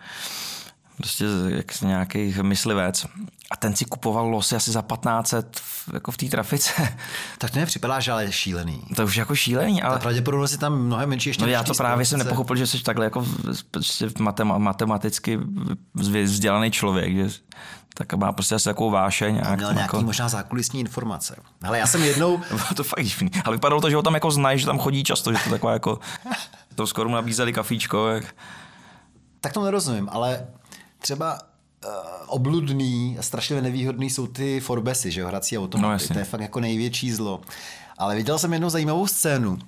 [1.00, 3.06] prostě jak nějaký myslivec.
[3.50, 5.60] A ten si kupoval losy asi za 1500
[5.92, 6.72] jako v té trafice.
[7.38, 8.82] Tak to mi připadá, že ale je šílený.
[8.96, 9.94] To už jako šílený, ale...
[9.94, 11.42] Ta pravděpodobnost je tam mnohem menší ještě.
[11.42, 13.26] No já to právě jsem nepochopil, že jsi takhle jako
[13.70, 14.08] prostě
[14.58, 15.38] matematicky
[15.94, 17.28] vzdělaný člověk, že
[17.94, 19.34] tak má prostě asi takovou vášeň.
[19.34, 20.02] Nějak, měl nějaký jako...
[20.02, 21.36] možná zákulisní informace.
[21.62, 22.40] Ale já jsem jednou...
[22.76, 23.30] to fakt divný.
[23.44, 25.72] Ale vypadalo to, že ho tam jako znají, že tam chodí často, že to taková
[25.72, 25.98] jako...
[26.74, 28.08] To skoro mu nabízeli kafíčko.
[28.08, 28.24] Jak...
[29.40, 30.46] Tak to nerozumím, ale
[31.00, 31.38] třeba
[31.84, 31.90] uh,
[32.26, 36.04] obludný a strašně nevýhodný jsou ty Forbesy, že jo, hrací automaty.
[36.08, 37.40] No, to je fakt jako největší zlo.
[37.98, 39.58] Ale viděl jsem jednu zajímavou scénu.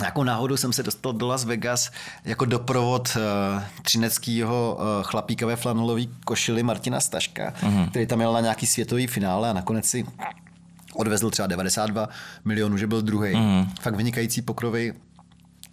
[0.00, 1.90] Nějakou náhodou jsem se dostal do Las Vegas
[2.24, 7.90] jako doprovod uh, třineckého uh, chlapíka ve flanelový košili Martina Staška, uh-huh.
[7.90, 10.06] který tam měl na nějaký světový finále a nakonec si
[10.94, 12.08] odvezl třeba 92
[12.44, 13.32] milionů, že byl druhý.
[13.32, 13.68] Uh-huh.
[13.80, 14.92] Fakt vynikající pokrový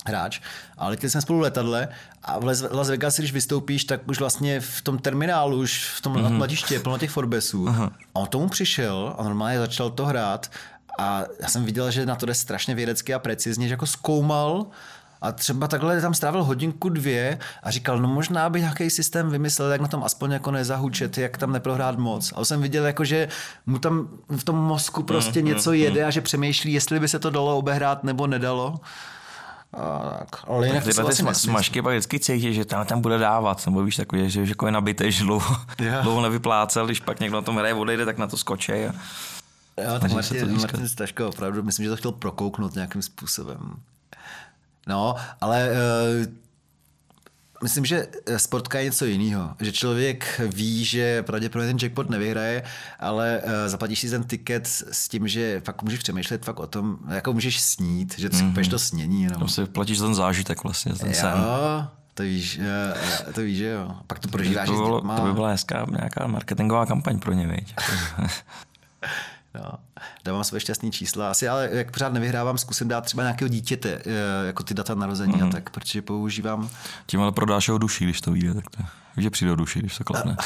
[0.08, 0.40] hráč.
[0.78, 1.88] A letěli jsme spolu letadle
[2.24, 6.14] a v Las Vegas, když vystoupíš, tak už vlastně v tom terminálu, už v tom
[6.14, 6.40] mm-hmm.
[6.40, 7.66] letišti je plno těch Forbesů.
[7.66, 7.90] Uh-huh.
[8.16, 10.52] A on tomu přišel a normálně začal to hrát
[11.00, 14.66] a já jsem viděl, že na to jde strašně vědecky a precizně, že jako zkoumal
[15.22, 19.72] a třeba takhle tam strávil hodinku, dvě a říkal, no možná by nějaký systém vymyslel,
[19.72, 22.34] jak na tom aspoň jako nezahučet, jak tam neprohrát moc.
[22.36, 23.28] A jsem viděl, jako, že
[23.66, 27.08] mu tam v tom mozku prostě mm, něco mm, jede a že přemýšlí, jestli by
[27.08, 28.80] se to dalo obehrát nebo nedalo.
[29.76, 30.44] A, tak.
[30.48, 31.50] Ale jinak Tak to jsou tyhle ty sma- nesmysly.
[31.52, 34.66] smažky pak vždycky cítí, že tam, tam bude dávat, nebo víš, takový, že, že jako
[34.66, 35.94] je nabitý, že dlouho, Jo.
[36.02, 38.72] dlouho nevyplácel, když pak někdo na tom hraje, odejde, tak na to skočí.
[38.72, 38.94] A...
[39.84, 40.58] Jo, tak Martin.
[40.60, 43.60] Martin Staško opravdu, myslím, že to chtěl prokouknout nějakým způsobem.
[44.88, 46.26] No, ale uh,
[47.66, 49.56] myslím, že sportka je něco jiného.
[49.60, 52.64] Že člověk ví, že pravděpodobně ten jackpot nevyhraje,
[53.00, 56.98] ale uh, zaplatíš si ten tiket s tím, že fakt můžeš přemýšlet fakt o tom,
[57.10, 58.70] jako můžeš snít, že mm-hmm.
[58.70, 59.40] to snění jenom.
[59.40, 61.34] Tam si platíš ten zážitek vlastně, ten sen.
[62.14, 63.96] To víš, eh, to víš, že jo.
[64.08, 67.74] Pak to prožíváš To, bylo, to by byla hezká nějaká marketingová kampaň pro ně, viď?
[69.56, 69.72] Jo.
[70.26, 71.32] Dávám své šťastné čísla.
[71.32, 75.34] Asi ale jak pořád nevyhrávám, zkusím dát třeba nějakého dítěte, eh, jako ty data narození
[75.34, 75.44] mm.
[75.44, 76.70] a tak, protože používám.
[77.06, 78.84] Tím ale prodáš ho duši, když to vyjde, tak to
[79.18, 80.36] že přijde do duši, když to klapne.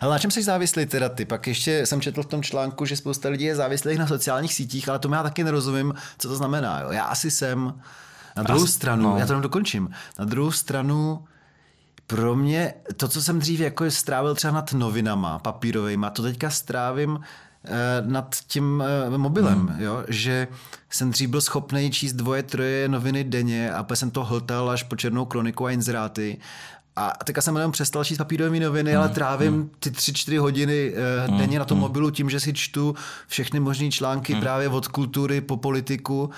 [0.00, 1.24] Ale na čem jsi závislý teda ty?
[1.24, 4.88] Pak ještě jsem četl v tom článku, že spousta lidí je závislých na sociálních sítích,
[4.88, 6.80] ale to já taky nerozumím, co to znamená.
[6.80, 6.90] Jo.
[6.90, 7.74] Já asi jsem.
[8.36, 9.16] Na druhou Asi- stranu, no.
[9.18, 11.24] já to jenom dokončím, na druhou stranu
[12.06, 17.20] pro mě to, co jsem dřív jako strávil třeba nad novinama papírovejma, to teďka strávím
[18.06, 19.82] nad tím eh, mobilem, hmm.
[19.82, 20.04] jo?
[20.08, 20.48] že
[20.90, 24.82] jsem dřív byl schopný číst dvoje, troje noviny denně a pak jsem to hltal až
[24.82, 26.38] po černou kroniku a inzeráty.
[26.96, 29.00] A teďka jsem jenom přestal číst papírové noviny, hmm.
[29.00, 32.94] ale trávím ty tři, čtyři hodiny eh, denně na tom mobilu tím, že si čtu
[33.28, 34.42] všechny možné články hmm.
[34.42, 36.30] právě od kultury po politiku.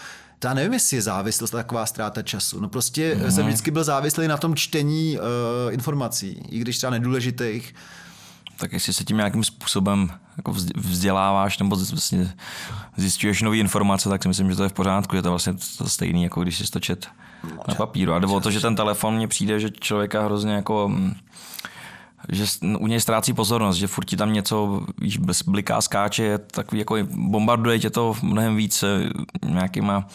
[0.45, 2.61] Já nevím, jestli je závislost taková ztráta času.
[2.61, 3.31] No prostě mm.
[3.31, 7.75] jsem vždycky byl závislý na tom čtení uh, informací, i když třeba nedůležitých.
[8.57, 12.35] Tak jestli se tím nějakým způsobem jako vzd- vzděláváš nebo vlastně
[12.97, 15.55] zjišťuješ nové informace, tak si myslím, že to je v pořádku, že to je vlastně
[15.79, 17.09] to stejný, jako když si to čet
[17.69, 18.13] na papíru.
[18.13, 21.15] A jde o to, že ten telefon mně přijde, že člověka hrozně jako mm,
[22.29, 22.45] že
[22.79, 27.79] u něj ztrácí pozornost, že furt ti tam něco víš, bliká, skáče, takový jako bombarduje
[27.79, 29.11] tě to mnohem víc eh,
[29.47, 30.09] nějakýma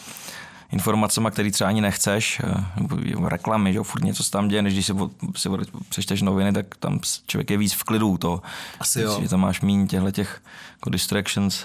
[0.72, 4.72] informacemi, které třeba ani nechceš, eh, nebo reklamy, že jo, furt něco tam děje, než
[4.72, 4.92] když si,
[5.36, 5.48] si
[5.88, 8.18] přečteš noviny, tak tam člověk je víc v klidu.
[8.18, 8.42] To,
[8.80, 9.18] Asi jo.
[9.22, 11.64] Že tam máš méně těchto těch jako distractions,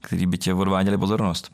[0.00, 1.52] který by tě odváděli pozornost.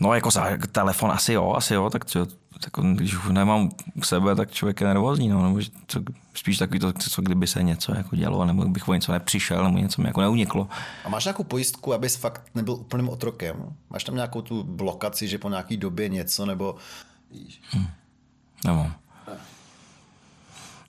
[0.00, 2.26] No jako za telefon asi jo, asi jo, tak, čo,
[2.60, 6.00] tak když ho nemám u sebe, tak člověk je nervózní, no, nebo co,
[6.34, 9.78] spíš takový to, co kdyby se něco jako dělo, nebo bych o něco nepřišel, nebo
[9.78, 10.68] něco mi jako neuniklo.
[11.04, 13.74] A máš nějakou pojistku, abys fakt nebyl úplným otrokem?
[13.90, 16.74] Máš tam nějakou tu blokaci, že po nějaký době něco, nebo...
[17.30, 17.62] Víš.
[18.64, 18.86] Nebo.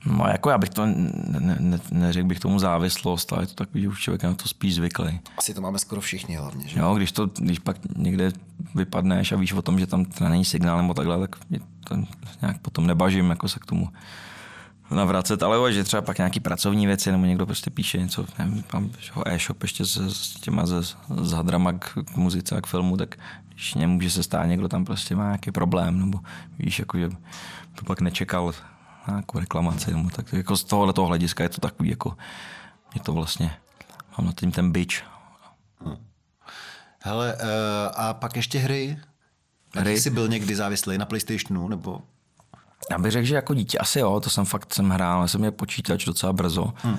[0.05, 3.81] No jako já bych to, ne, ne, neřekl bych tomu závislost, ale je to takový,
[3.81, 5.19] že už člověk na to spíš zvyklý.
[5.37, 6.79] Asi to máme skoro všichni hlavně, že?
[6.79, 8.31] Jo, když, to, když pak někde
[8.75, 11.95] vypadneš a víš o tom, že tam není signál nebo takhle, tak mě to
[12.41, 13.89] nějak potom nebažím jako se k tomu
[14.95, 18.63] navracet, ale jo, že třeba pak nějaký pracovní věci, nebo někdo prostě píše něco, nevím,
[18.73, 18.89] mám
[19.25, 20.83] e-shop ještě s, s těma ze,
[21.21, 23.15] s hadrama k, k muzice a k filmu, tak
[23.53, 26.19] když nemůže se stát, někdo tam prostě má nějaký problém, nebo
[26.59, 27.09] víš, jako, že
[27.75, 28.53] to pak nečekal
[29.07, 32.17] nějakou reklamaci, nebo tak jako z tohohle toho hlediska je to takový, jako
[32.95, 33.55] je to vlastně,
[34.17, 35.03] mám nad tím ten bič,
[37.03, 37.41] Hele, uh,
[37.95, 38.97] a pak ještě hry?
[39.75, 40.01] Hry?
[40.01, 42.01] Jsi byl někdy závislý na Playstationu, nebo...
[42.91, 45.39] Já bych řekl, že jako dítě asi jo, to jsem fakt jsem hrál, já jsem
[45.39, 46.73] měl počítač docela brzo.
[46.77, 46.97] Hmm.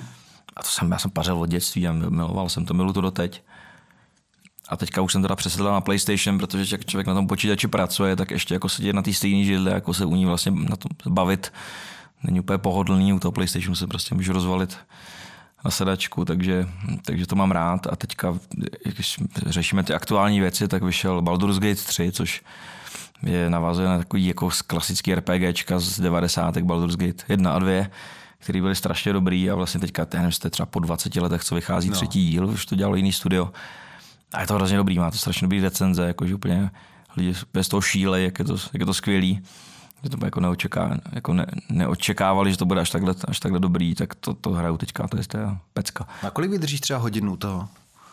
[0.55, 3.43] A to jsem, já jsem pařil od dětství a miloval jsem to, milu to doteď.
[4.69, 8.15] A teďka už jsem teda přesedl na PlayStation, protože jak člověk na tom počítači pracuje,
[8.15, 10.91] tak ještě jako sedět na té stejné židli, jako se u ní vlastně na tom
[11.13, 11.53] bavit,
[12.23, 14.77] není úplně pohodlný, u toho PlayStationu se prostě můžu rozvalit
[15.65, 16.67] na sedačku, takže,
[17.01, 17.87] takže to mám rád.
[17.87, 18.39] A teďka,
[18.83, 22.41] když řešíme ty aktuální věci, tak vyšel Baldur's Gate 3, což
[23.23, 26.57] je navazuje na takový jako klasický RPGčka z 90.
[26.57, 27.85] Baldur's Gate 1 a 2,
[28.39, 31.89] který byly strašně dobrý a vlastně teďka, nevím, jste třeba po 20 letech, co vychází
[31.89, 31.95] no.
[31.95, 33.51] třetí díl, už to dělalo jiný studio.
[34.33, 36.69] A je to hrozně dobrý, má to strašně dobrý recenze, jakože úplně
[37.17, 39.41] lidi bez toho šílej, jak je to, jak je to skvělý.
[40.03, 43.95] Že to jako, neočeká, jako ne, neočekávali, že to bude až takhle, až takhle dobrý,
[43.95, 45.23] tak to, to hraju teďka, to je
[45.73, 46.07] pecka.
[46.23, 47.67] A kolik vydržíš třeba hodinu toho?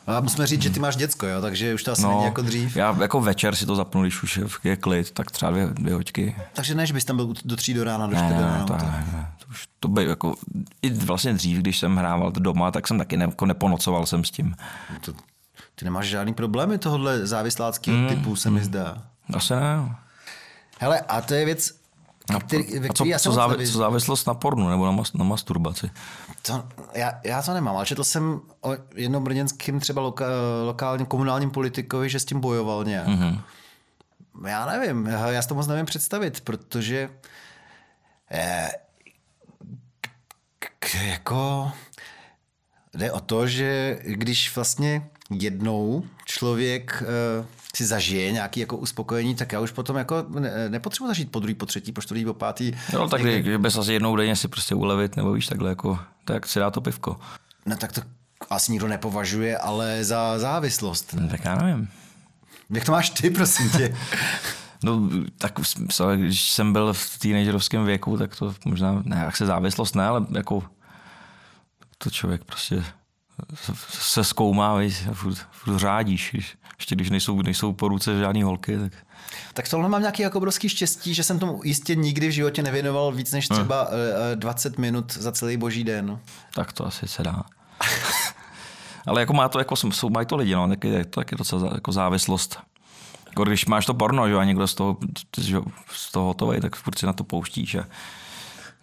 [0.07, 2.43] A musíme říct, že ty máš děcko, jo, takže už to asi no, není jako
[2.43, 2.77] dřív.
[2.77, 6.37] Já jako večer si to zapnu, když už je, klid, tak třeba dvě, dvě hoďky.
[6.53, 8.65] Takže ne, že bys tam byl do tří do rána, do Ne, čtyři do rána.
[8.67, 10.35] to, ne, to, už, to by jako,
[10.83, 14.31] i vlastně dřív, když jsem hrával doma, tak jsem taky ne, jako neponocoval jsem s
[14.31, 14.55] tím.
[15.01, 15.13] To,
[15.81, 19.03] ty nemáš žádný problémy tohohle závisláckého mm, typu, se mi zdá.
[19.35, 19.77] Asi ne.
[19.77, 19.97] no.
[20.79, 21.81] Hele, a to je věc,
[22.39, 25.13] který, ve A co, který já co, závi, co závislost na pornu nebo na, mas,
[25.13, 25.91] na masturbaci?
[26.43, 26.65] To,
[26.95, 30.25] já, já to nemám, ale četl jsem o jednom brněnském třeba loka,
[30.67, 33.09] lokálním komunálním politikovi, že s tím bojoval nějak.
[33.09, 33.41] Mm-hmm.
[34.47, 37.11] Já nevím, já já si to moc nevím představit, protože
[38.31, 38.71] eh,
[40.59, 41.73] k, k, jako
[42.95, 49.53] jde o to, že když vlastně jednou člověk eh, si zažije nějaký jako uspokojení, tak
[49.53, 52.73] já už potom jako ne, nepotřebuji zažít po druhý, po třetí, po čtvrtý, po pátý.
[52.93, 53.59] No tak někde...
[53.59, 56.81] bez asi jednou denně si prostě ulevit, nebo víš takhle jako, tak si dá to
[56.81, 57.17] pivko.
[57.67, 58.03] No tak to
[58.51, 61.15] asi nikdo nepovažuje, ale za závislost.
[61.15, 61.23] Ne?
[61.23, 61.89] No, tak já nevím.
[62.71, 63.97] Jak to máš ty, prosím tě?
[64.85, 65.61] No, tak
[66.17, 70.27] když jsem byl v teenagerovském věku, tak to možná, ne, jak se závislost ne, ale
[70.31, 70.63] jako
[71.99, 72.85] to člověk prostě
[73.89, 76.57] se zkoumá, víš, a furt, furt řádíš, víš.
[76.79, 78.79] ještě když nejsou, nejsou po ruce žádný holky.
[78.79, 78.93] Tak...
[79.55, 83.13] Tak tohle mám nějaký jako obrovský štěstí, že jsem tomu jistě nikdy v životě nevěnoval
[83.13, 84.41] víc než třeba hmm.
[84.41, 86.19] 20 minut za celý boží den.
[86.55, 87.43] Tak to asi se dá.
[89.07, 91.71] Ale jako má to, jako jsou, mají to lidi, no, tak je to taky docela
[91.75, 92.59] jako závislost.
[93.27, 94.97] Jako když máš to porno, že a někdo z toho,
[95.93, 97.85] z toho hotový, tak furt si na to pouštíš a,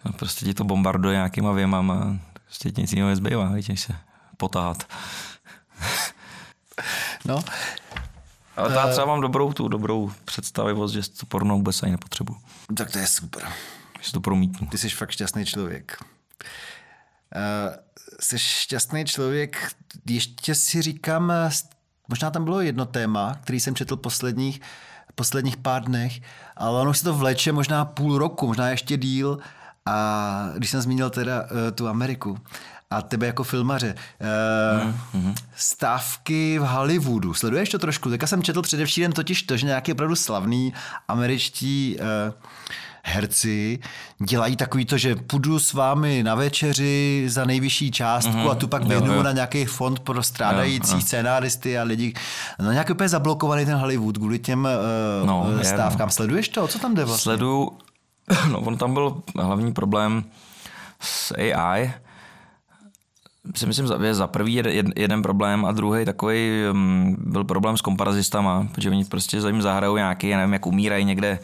[0.04, 3.96] a prostě ti to bombarduje nějakýma věmama prostě nic jiného nezbývá, víš, než se
[4.38, 4.84] potáhat.
[7.26, 7.39] No.
[8.58, 12.38] Ale já třeba mám dobrou tu dobrou představivost, že to porno vůbec ani nepotřebuji.
[12.78, 13.47] Tak to je super.
[14.02, 14.67] Že to promítnu.
[14.67, 15.97] Ty jsi fakt šťastný člověk.
[17.36, 17.76] Uh,
[18.19, 19.71] jsi šťastný člověk,
[20.10, 21.34] ještě si říkám,
[22.08, 24.62] možná tam bylo jedno téma, který jsem četl posledních,
[25.15, 26.21] posledních pár dnech,
[26.56, 29.39] ale ono si to vleče možná půl roku, možná ještě díl.
[29.86, 32.38] A když jsem zmínil teda uh, tu Ameriku,
[32.89, 33.95] a tebe jako filmaře.
[33.95, 35.34] Uh, mm-hmm.
[35.56, 37.34] Stávky v Hollywoodu.
[37.34, 38.10] Sleduješ to trošku?
[38.10, 40.73] Teďka jsem četl především totiž to, že nějaký opravdu slavný
[41.08, 42.34] američtí uh,
[43.04, 43.80] herci
[44.23, 48.52] dělají takový to, že půjdu s vámi na večeři za nejvyšší částku mm-hmm.
[48.52, 51.02] a tu pak věnuju na nějaký fond pro strádající jo, jo.
[51.02, 52.13] scénáristy a lidi.
[52.60, 54.67] No nějaký úplně zablokovaný ten Hollywood kvůli těm
[55.21, 56.00] uh, no, stávkám.
[56.00, 56.12] Je, no.
[56.12, 56.67] Sleduješ to?
[56.67, 57.23] Co tam jde vlastně?
[57.23, 57.78] Sleduju.
[58.52, 60.23] No, on tam byl hlavní problém
[61.00, 61.93] s AI,
[63.56, 67.82] si myslím, je za prvý jeden, jeden problém a druhý takový um, byl problém s
[67.82, 71.40] komparazistama, protože oni prostě za ním zahrajou nějaký, já nevím, jak umírají někde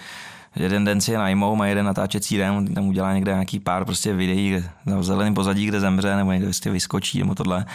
[0.56, 4.14] jeden den si je najmou, má jeden natáčecí den, tam udělá někde nějaký pár prostě
[4.14, 7.66] videí na zeleném pozadí, kde zemře, nebo někde prostě vyskočí, nebo tohle.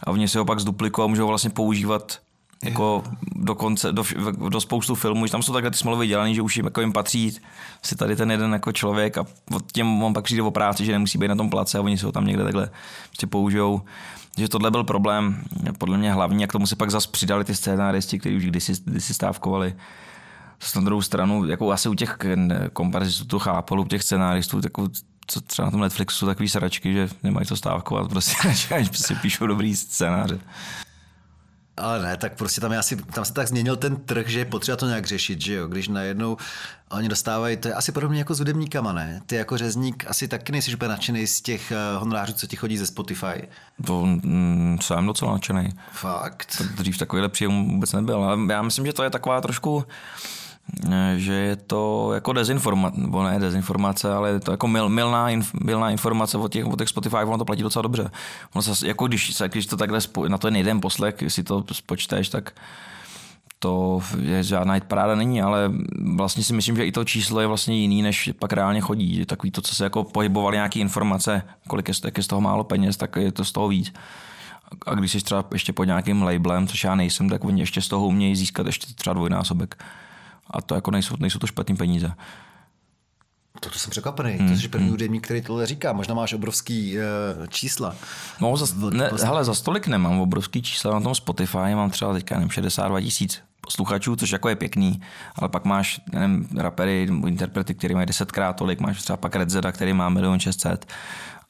[0.00, 2.18] A oni si ho pak zduplikují a můžou vlastně používat
[2.64, 3.02] jako
[3.36, 4.04] do, konce, do,
[4.48, 6.92] do spoustu filmů, že tam jsou takhle ty smlouvy dělané, že už jim, jako jim
[6.92, 7.36] patří
[7.82, 9.26] si tady ten jeden jako člověk a
[9.72, 12.12] těm on pak přijde o práci, že nemusí být na tom place a oni ho
[12.12, 12.70] tam někde takhle
[13.08, 13.82] prostě použijou.
[14.38, 15.42] Že tohle byl problém,
[15.78, 19.14] podle mě hlavní, jak tomu se pak zase přidali ty scénáristi, kteří už kdysi, kdysi
[19.14, 19.74] stávkovali.
[20.60, 22.18] S na druhou stranu, jako asi u těch
[22.72, 24.88] komparazistů to chápalo, u těch scénáristů, jako
[25.26, 29.14] co třeba na tom Netflixu jsou takový sračky, že nemají to stávkovat, prostě, až prostě
[29.14, 30.40] píšou dobrý scénáře.
[31.78, 34.76] Ale ne, tak prostě tam, asi, tam se tak změnil ten trh, že je potřeba
[34.76, 35.66] to nějak řešit, že jo?
[35.66, 36.36] Když najednou
[36.90, 39.20] oni dostávají, to je asi podobně jako s hudebníkama, ne?
[39.26, 42.78] Ty jako řezník asi taky nejsi úplně nadšený z těch uh, honorářů, co ti chodí
[42.78, 43.48] ze Spotify.
[43.86, 45.68] To mm, jsem docela nadšený.
[45.92, 46.62] Fakt?
[46.76, 49.84] Dřív takovýhle příjem vůbec nebyl, ale já myslím, že to je taková trošku
[51.16, 55.54] že je to jako dezinformace, nebo ne dezinformace, ale je to jako mil, milná, inf,
[55.54, 58.10] milná informace o těch, o těch Spotify, ono to platí docela dobře.
[58.54, 61.42] Ono se, jako když, se, když to takhle spo, na to je jeden poslech, si
[61.42, 62.52] to spočteš, tak
[63.58, 65.72] to je žádná paráda není, ale
[66.14, 69.26] vlastně si myslím, že i to číslo je vlastně jiný, než pak reálně chodí.
[69.26, 72.64] Takový to, co se jako pohybovali nějaké informace, kolik je, jak je z toho málo
[72.64, 73.92] peněz, tak je to z toho víc.
[74.86, 77.88] A když jsi třeba ještě pod nějakým labelem, což já nejsem, tak oni ještě z
[77.88, 79.84] toho umějí získat ještě třeba dvojnásobek.
[80.50, 82.12] A to jako nejsou, nejsou to špatné peníze.
[83.60, 84.32] To, to jsem překvapený.
[84.32, 84.48] Hmm.
[84.48, 84.90] To jsi první hmm.
[84.90, 85.92] hudebník, který tohle říká.
[85.92, 87.96] Možná máš obrovský uh, čísla.
[88.40, 91.74] No, za, ne, hele, za stolik nemám obrovský čísla na tom Spotify.
[91.74, 95.00] Mám třeba teďka nevím, 62 tisíc posluchačů, což jako je pěkný,
[95.34, 99.72] ale pak máš nevím, rapery, interprety, který mají desetkrát tolik, máš třeba pak Red Zeda,
[99.72, 100.86] který má milion 600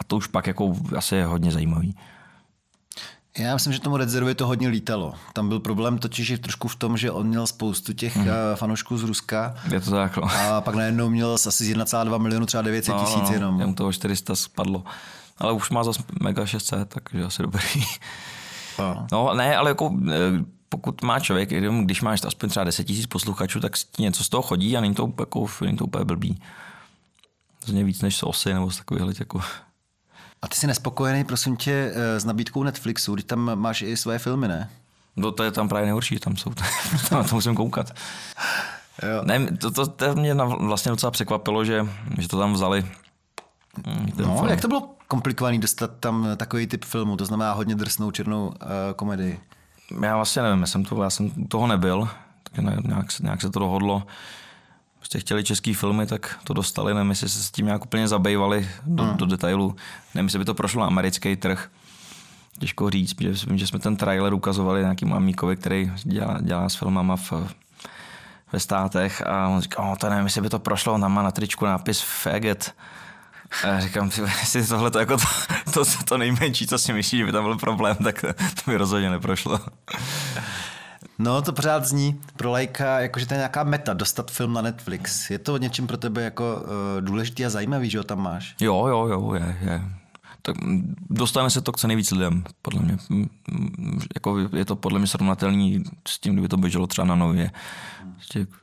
[0.00, 1.94] a to už pak jako asi je hodně zajímavý.
[3.38, 5.14] Já myslím, že tomu Redzerovi to hodně lítalo.
[5.32, 8.26] Tam byl problém totiž je trošku v tom, že on měl spoustu těch mm.
[8.54, 9.54] fanoušků z Ruska.
[9.72, 10.16] Je to tak.
[10.16, 10.22] No.
[10.24, 13.60] A pak najednou měl asi z 1,2 milionu třeba 900 no, tisíc no, jenom.
[13.60, 14.84] Jemu toho 400 spadlo.
[15.38, 17.84] Ale už má zase mega 600, takže asi dobrý.
[18.78, 19.06] No.
[19.12, 20.14] no ne, ale jako e,
[20.68, 21.50] pokud má člověk,
[21.84, 25.12] když máš aspoň třeba 10 tisíc posluchačů, tak něco z toho chodí a není to,
[25.18, 26.42] jako, není to úplně blbý.
[27.66, 29.40] Zně víc než osy nebo z takovýchhle jako
[30.42, 34.18] a ty jsi nespokojený, prosím tě, eh, s nabídkou Netflixu, když tam máš i své
[34.18, 34.70] filmy, ne?
[35.16, 36.52] No to je tam právě nejhorší, tam jsou,
[37.08, 37.92] tam to musím koukat.
[39.02, 39.22] Jo.
[39.24, 41.86] Ne, to, to, to, mě vlastně docela překvapilo, že,
[42.18, 42.86] že to tam vzali.
[43.86, 44.48] Mm, no, film.
[44.48, 48.54] jak to bylo komplikovaný dostat tam takový typ filmu, to znamená hodně drsnou černou uh,
[48.96, 49.40] komedii?
[50.02, 52.08] Já vlastně nevím, já jsem, to, já jsem toho nebyl,
[52.42, 54.02] tak nějak, nějak se to dohodlo
[54.98, 58.68] prostě chtěli český filmy, tak to dostali, nevím, jestli se s tím nějak úplně zabývali
[58.86, 59.16] do, hmm.
[59.16, 59.76] do detailu.
[60.14, 61.68] Nevím, jestli by to prošlo na americký trh.
[62.58, 67.16] Těžko říct, vím, že jsme ten trailer ukazovali nějakým amíkovi, který dělá, dělá s filmama
[67.16, 67.32] v,
[68.52, 71.30] ve státech a on říká, oh, to nevím, jestli by to prošlo, tam má na
[71.30, 72.74] tričku nápis faggot.
[73.64, 77.26] A já říkám, jestli tohle to jako to, to, to, nejmenší, co si myslíš, že
[77.26, 79.60] by tam byl problém, tak to, to by rozhodně neprošlo.
[81.18, 85.30] No, to pořád zní pro lajka, jakože to je nějaká meta, dostat film na Netflix.
[85.30, 88.56] Je to něčím pro tebe jako uh, důležitý a zajímavý, že ho tam máš?
[88.60, 89.82] Jo, jo, jo, je, je.
[90.42, 90.56] Tak
[91.10, 92.98] dostane se to k co nejvíc lidem, podle mě.
[94.14, 97.50] Jako je to podle mě srovnatelný s tím, kdyby to běželo třeba na nově,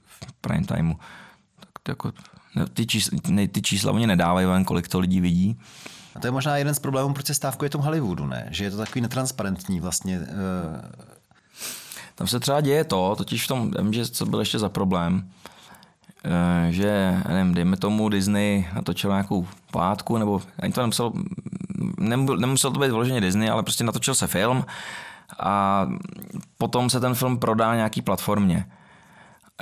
[0.05, 0.93] v prime timeu.
[1.59, 2.11] Tak to jako,
[2.73, 3.17] ty, čísla,
[3.51, 5.59] ty čísla oni nedávají ven, kolik to lidí vidí.
[6.15, 8.47] A to je možná jeden z problémů, proč se stávkuje tom Hollywoodu, ne?
[8.51, 10.19] Že je to takový netransparentní vlastně.
[10.19, 10.25] Uh...
[12.15, 15.29] Tam se třeba děje to, totiž v tom, vím, že co byl ještě za problém,
[16.25, 21.13] uh, že, nevím, dejme tomu Disney natočil nějakou pátku, nebo ani to nemuselo,
[22.37, 24.65] nemusel to být vloženě Disney, ale prostě natočil se film
[25.39, 25.85] a
[26.57, 28.65] potom se ten film prodá nějaký platformě.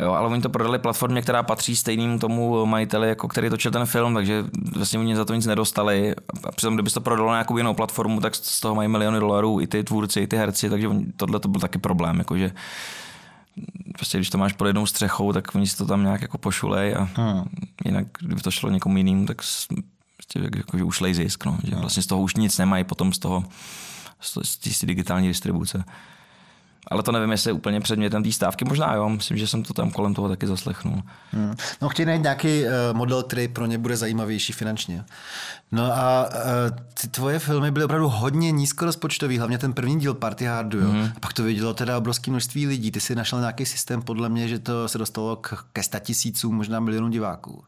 [0.01, 3.85] Jo, ale oni to prodali platformě, která patří stejnému tomu majiteli, jako který točil ten
[3.85, 6.15] film, takže vlastně oni za to nic nedostali.
[6.43, 9.61] A přitom, kdyby to prodalo na nějakou jinou platformu, tak z toho mají miliony dolarů
[9.61, 12.51] i ty tvůrci, i ty herci, takže tohle to byl taky problém, jakože
[13.93, 16.95] prostě když to máš pod jednou střechou, tak oni si to tam nějak jako pošulej
[16.95, 17.43] a hmm.
[17.85, 19.37] jinak, kdyby to šlo někomu jinému, tak
[20.17, 21.81] prostě jakože ušlej zisk, no, že hmm.
[21.81, 23.43] vlastně z toho už nic nemají potom z toho,
[24.21, 25.83] z té digitální distribuce.
[26.91, 28.65] Ale to nevím, jestli je úplně předmětem té stávky.
[28.65, 31.01] Možná jo, myslím, že jsem to tam kolem toho taky zaslechnul.
[31.31, 31.55] Hmm.
[31.81, 35.03] No chtějí najít nějaký uh, model, který pro ně bude zajímavější finančně.
[35.71, 40.45] No a uh, ty tvoje filmy byly opravdu hodně nízkorozpočtový, hlavně ten první díl Party
[40.45, 40.79] Hardu.
[40.79, 40.89] Jo?
[40.89, 41.09] Hmm.
[41.17, 42.91] A pak to vidělo teda obrovské množství lidí.
[42.91, 46.79] Ty si našel nějaký systém, podle mě, že to se dostalo k, ke statisícům, možná
[46.79, 47.63] milionům diváků.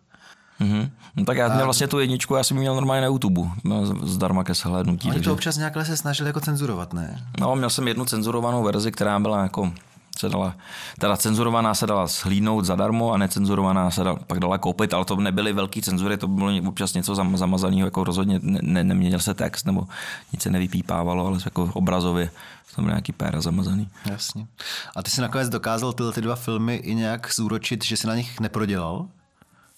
[0.61, 0.89] Mm-hmm.
[1.15, 4.43] No tak já měl vlastně tu jedničku, já jsem měl normálně na YouTube, no, zdarma
[4.43, 5.07] ke shlédnutí.
[5.07, 5.29] Oni takže...
[5.29, 7.27] to občas nějak se snažili jako cenzurovat, ne?
[7.39, 9.71] No, měl jsem jednu cenzurovanou verzi, která byla jako
[10.19, 10.55] se dala,
[10.99, 15.15] teda cenzurovaná se dala shlídnout zadarmo a necenzurovaná se dala, pak dala koupit, ale to
[15.15, 19.65] nebyly velký cenzury, to bylo občas něco zamazaného, jako rozhodně ne, ne, neměnil se text
[19.65, 19.87] nebo
[20.33, 22.29] nic se nevypípávalo, ale jako obrazově
[22.75, 23.87] to byl nějaký péra zamazaný.
[24.05, 24.47] Jasně.
[24.95, 28.15] A ty si nakonec dokázal tyhle ty dva filmy i nějak zúročit, že si na
[28.15, 29.05] nich neprodělal?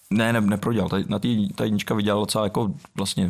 [0.10, 0.90] Ne, ne neprodělal.
[1.08, 3.30] Na té ta jednička vydělal docela jako vlastně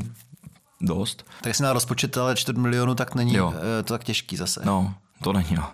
[0.82, 1.26] dost.
[1.42, 3.54] Tak jestli na rozpočet ale čtvrt milionu, tak není jo.
[3.56, 4.62] Eh, to tak těžký zase.
[4.66, 5.70] No, to není, no.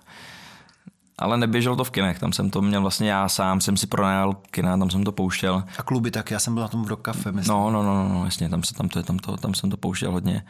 [1.17, 4.33] Ale neběželo to v kinech, tam jsem to měl vlastně já sám, jsem si pronajal
[4.51, 5.63] kina, tam jsem to pouštěl.
[5.77, 7.55] A kluby tak, já jsem byl na tom v Rock Cafe, myslím.
[7.55, 10.11] No, no, no, no, jasně, tam, se, tam, to, tam, to, tam jsem to pouštěl
[10.11, 10.45] hodně.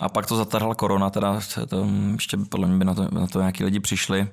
[0.00, 3.38] A pak to zatrhla korona, teda to, ještě podle mě by na to, na to
[3.38, 4.28] nějaký lidi přišli.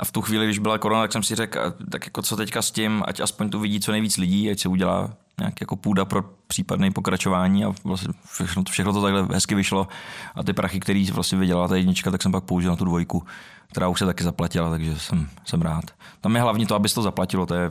[0.00, 2.62] A v tu chvíli, když byla korona, tak jsem si řekl, tak jako co teďka
[2.62, 6.04] s tím, ať aspoň to vidí co nejvíc lidí, ať se udělá nějak jako půda
[6.04, 9.88] pro případné pokračování a vlastně všechno, všechno to takhle hezky vyšlo.
[10.34, 13.22] A ty prachy, který vlastně vydělala ta jednička, tak jsem pak použil na tu dvojku,
[13.70, 15.84] která už se taky zaplatila, takže jsem, jsem rád.
[16.20, 17.68] Tam je hlavně to, aby to zaplatilo, to je,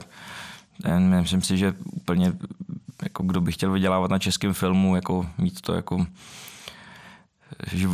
[0.98, 2.32] myslím si, že úplně,
[3.02, 6.06] jako kdo by chtěl vydělávat na českém filmu, jako mít to jako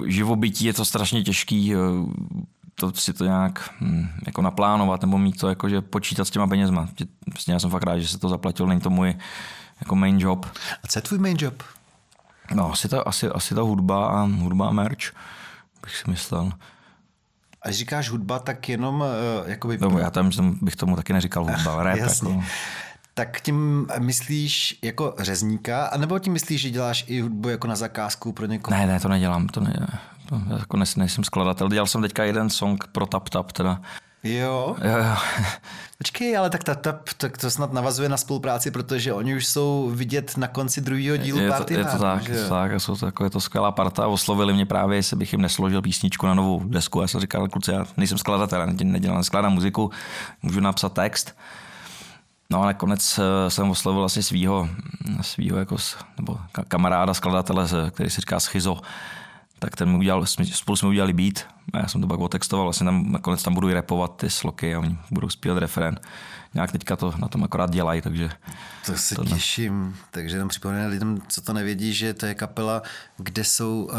[0.07, 1.75] živobytí je to strašně těžký,
[2.75, 6.47] to si to nějak hm, jako naplánovat nebo mít to jako, že počítat s těma
[6.47, 6.89] penězma.
[7.35, 9.15] Vlastně já jsem fakt rád, že se to zaplatil, není to můj
[9.81, 10.47] jako main job.
[10.85, 11.63] A co je tvůj main job?
[12.55, 15.13] No, asi ta, asi, asi ta hudba a hudba a merch,
[15.83, 16.53] bych si myslel.
[17.63, 19.07] A když říkáš hudba, tak jenom uh,
[19.51, 19.79] jakoby...
[19.81, 20.31] No, já tam
[20.63, 21.97] bych tomu taky neříkal hudba, ale rap.
[21.97, 22.33] Jasně.
[22.33, 22.45] Jako...
[23.15, 28.33] Tak tím myslíš jako řezníka, anebo tím myslíš, že děláš i hudbu jako na zakázku
[28.33, 28.77] pro někoho?
[28.77, 29.47] Ne, ne, to nedělám.
[29.47, 29.89] To ne,
[30.59, 31.69] jako nejsem, nejsem skladatel.
[31.69, 33.81] Dělal jsem teďka jeden song pro Tap Tap teda.
[34.25, 34.77] Jo.
[34.85, 35.17] jo, jo.
[35.99, 39.91] Počkej, ale tak, ta, ta, tak to snad navazuje na spolupráci, protože oni už jsou
[39.95, 42.97] vidět na konci druhého dílu je Party to, je to tak, je to tak, jsou
[42.97, 44.07] to, jako je to skvělá parta.
[44.07, 47.01] Oslovili mě právě, jestli bych jim nesložil písničku na novou desku.
[47.01, 49.91] Já jsem říkal, kluci, já nejsem skladatel, nedělám, neskládám muziku,
[50.43, 51.35] můžu napsat text.
[52.51, 54.69] No a nakonec eh, jsem oslovil vlastně svýho,
[55.21, 55.77] svýho jako,
[56.17, 58.81] nebo kamaráda, skladatele, který se říká Schizo,
[59.63, 62.85] tak ten mi udělal, spolu jsme udělali beat a já jsem to pak otextoval, vlastně
[62.85, 66.01] tam nakonec tam budu i repovat ty sloky a oni budou zpívat referen.
[66.55, 68.31] Nějak teďka to na tom akorát dělají, takže...
[68.87, 69.93] To se to těším, ne...
[70.11, 72.83] takže jenom připomínám lidem, co to nevědí, že to je kapela,
[73.17, 73.93] kde jsou uh,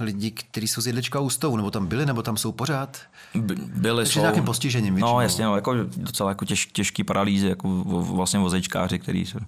[0.00, 3.00] lidi, kteří jsou z Jedlička ústavu, nebo tam byli, nebo tam jsou pořád?
[3.34, 4.20] By, byli takže jsou...
[4.20, 5.14] nějakým postižením většinou.
[5.14, 9.38] No jasně, no, jako docela jako těž, těžký paralýzy, jako vlastně vozečkáři, který jsou...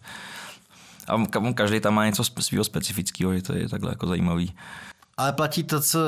[1.09, 4.55] A každý tam má něco svého specifického, je to je takhle jako zajímavý.
[5.19, 5.99] Ale platí to, co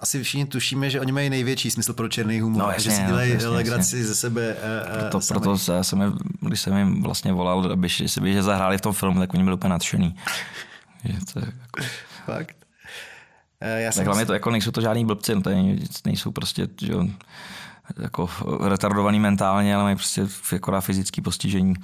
[0.00, 3.02] asi všichni tušíme, že oni mají největší smysl pro černý humor, no, jasně, že si
[3.02, 4.06] dělají no, legraci jasně.
[4.06, 4.56] ze sebe.
[5.02, 6.06] Uh, to, proto já jsem, je,
[6.40, 9.44] když jsem jim vlastně volal, aby si by, že zahráli v tom filmu, tak oni
[9.44, 10.16] byli úplně nadšený.
[11.04, 11.90] že to je jako...
[12.26, 12.56] Fakt.
[13.60, 16.68] Eh, Já Tak hlavně to jako nejsou to žádný blbci, no to je, nejsou prostě
[16.80, 16.92] že,
[17.98, 18.30] jako
[18.68, 21.74] retardovaný mentálně, ale mají prostě jako fyzické postižení.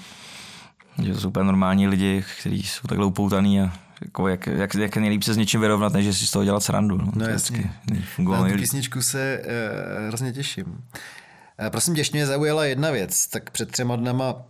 [1.03, 3.73] Že to jsou úplně normální lidi, kteří jsou takhle upoutaný a
[4.03, 6.97] jako jak, jak, jak nejlíp se s něčím vyrovnat, než si z toho dělat srandu.
[6.97, 7.73] No, No jasně.
[8.19, 10.67] Na tu písničku se uh, hrozně těším.
[10.67, 13.27] Uh, prosím tě, mě zaujala jedna věc.
[13.27, 14.43] Tak před třema dnama uh,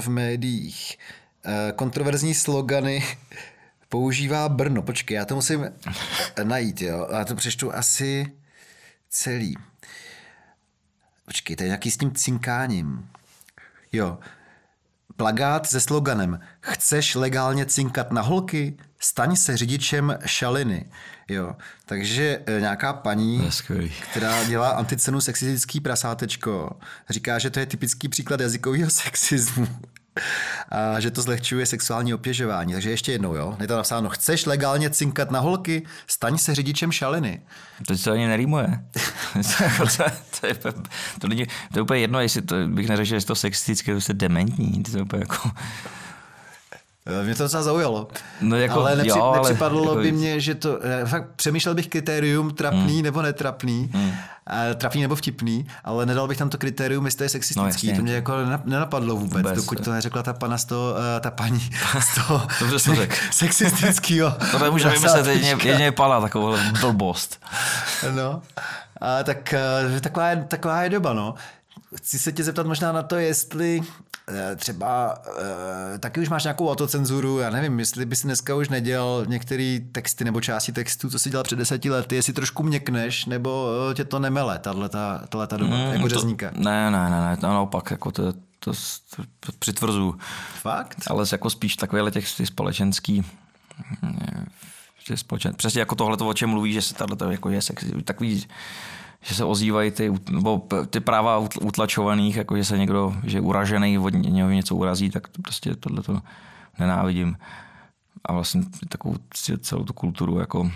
[0.00, 0.98] v médiích
[1.46, 3.04] uh, kontroverzní slogany
[3.88, 4.82] používá Brno.
[4.82, 5.70] Počkej, já to musím
[6.44, 7.08] najít, jo.
[7.12, 8.32] Já to přečtu asi
[9.08, 9.56] celý.
[11.24, 13.08] Počkej, to je nějaký s tím cinkáním.
[13.92, 14.18] Jo.
[15.16, 18.76] Plagát se sloganem Chceš legálně cinkat na holky?
[19.00, 20.84] Staň se řidičem šaliny.
[21.28, 21.56] Jo.
[21.86, 23.38] Takže e, nějaká paní,
[24.10, 26.70] která dělá anticenu sexistický prasátečko,
[27.10, 29.68] říká, že to je typický příklad jazykového sexismu.
[30.68, 32.72] A že to zlehčuje sexuální obtěžování.
[32.72, 33.56] Takže ještě jednou, jo.
[33.60, 35.82] Je to napsáno, chceš legálně cinkat na holky?
[36.06, 37.40] Staň se řidičem šaliny.
[37.86, 38.66] To se ani nerýmuje.
[39.32, 40.02] to, je- to,
[40.46, 40.74] je- to, je,
[41.20, 44.00] to, není, to je úplně jedno, jestli to, bych neřekl, že je to sexistické, to
[44.08, 44.82] je dementní.
[44.82, 45.50] To je úplně jako,
[47.24, 48.08] Mě to docela zaujalo.
[48.40, 50.78] No jako, ale, nepři, jo, ale nepřipadlo jako- by mě, že to...
[50.82, 53.02] eh, Fakt přemýšlel bych kritérium trapný hmm.
[53.02, 54.12] nebo netrapný, hmm.
[54.74, 57.86] trapný nebo vtipný, ale nedal bych tam to kritérium, jestli to je sexistický.
[57.86, 57.96] No, jasně.
[57.96, 60.94] to mě jako nena- nenapadlo vůbec, Vůbec, dokud to- to neřekla ta pana z toho,
[61.16, 61.60] eh, ta paní
[62.00, 63.16] z toho Dobře to řekl.
[63.30, 64.30] sexistického.
[64.50, 67.44] to nemůže vymyslet jedině, jedině pala takovou blbost.
[68.14, 68.42] No,
[69.00, 71.34] a tak eh, taková je, taková je doba, no.
[71.96, 74.05] Chci se tě zeptat možná na to, jestli eh,
[74.56, 75.14] třeba
[75.94, 80.24] eh, taky už máš nějakou autocenzuru, já nevím, jestli bys dneska už nedělal některé texty
[80.24, 84.04] nebo části textů, co jsi dělal před deseti lety, jestli trošku měkneš, nebo eh, tě
[84.04, 86.50] to nemele, tahleta, tahleta doba, mm, jako řezníka.
[86.56, 88.72] Ne, ne, ne, ne, to naopak, jako to, to,
[89.16, 90.18] to, to přitvrzuju.
[90.62, 90.96] Fakt?
[91.06, 93.24] Ale jako spíš takovéhle těch ty společenský,
[94.02, 94.46] mm,
[95.06, 98.46] že společen, přesně jako tohle, o čem mluví, že se tato jako je sexy, takový,
[99.26, 103.98] že se ozývají ty, nebo ty práva utl- utlačovaných, jako že se někdo, že uražený
[103.98, 106.22] od ně- něho něco urazí, tak to prostě tohle to
[106.78, 107.36] nenávidím.
[108.24, 109.16] A vlastně takovou
[109.60, 110.70] celou tu kulturu jako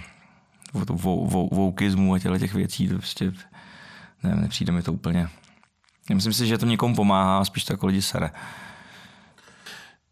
[0.87, 3.33] to vou- vou- voukismu a těchto těch věcí, to prostě
[4.23, 5.29] ne, nepřijde mi to úplně.
[6.15, 8.31] Myslím si, že to někomu pomáhá, spíš to jako lidi sere.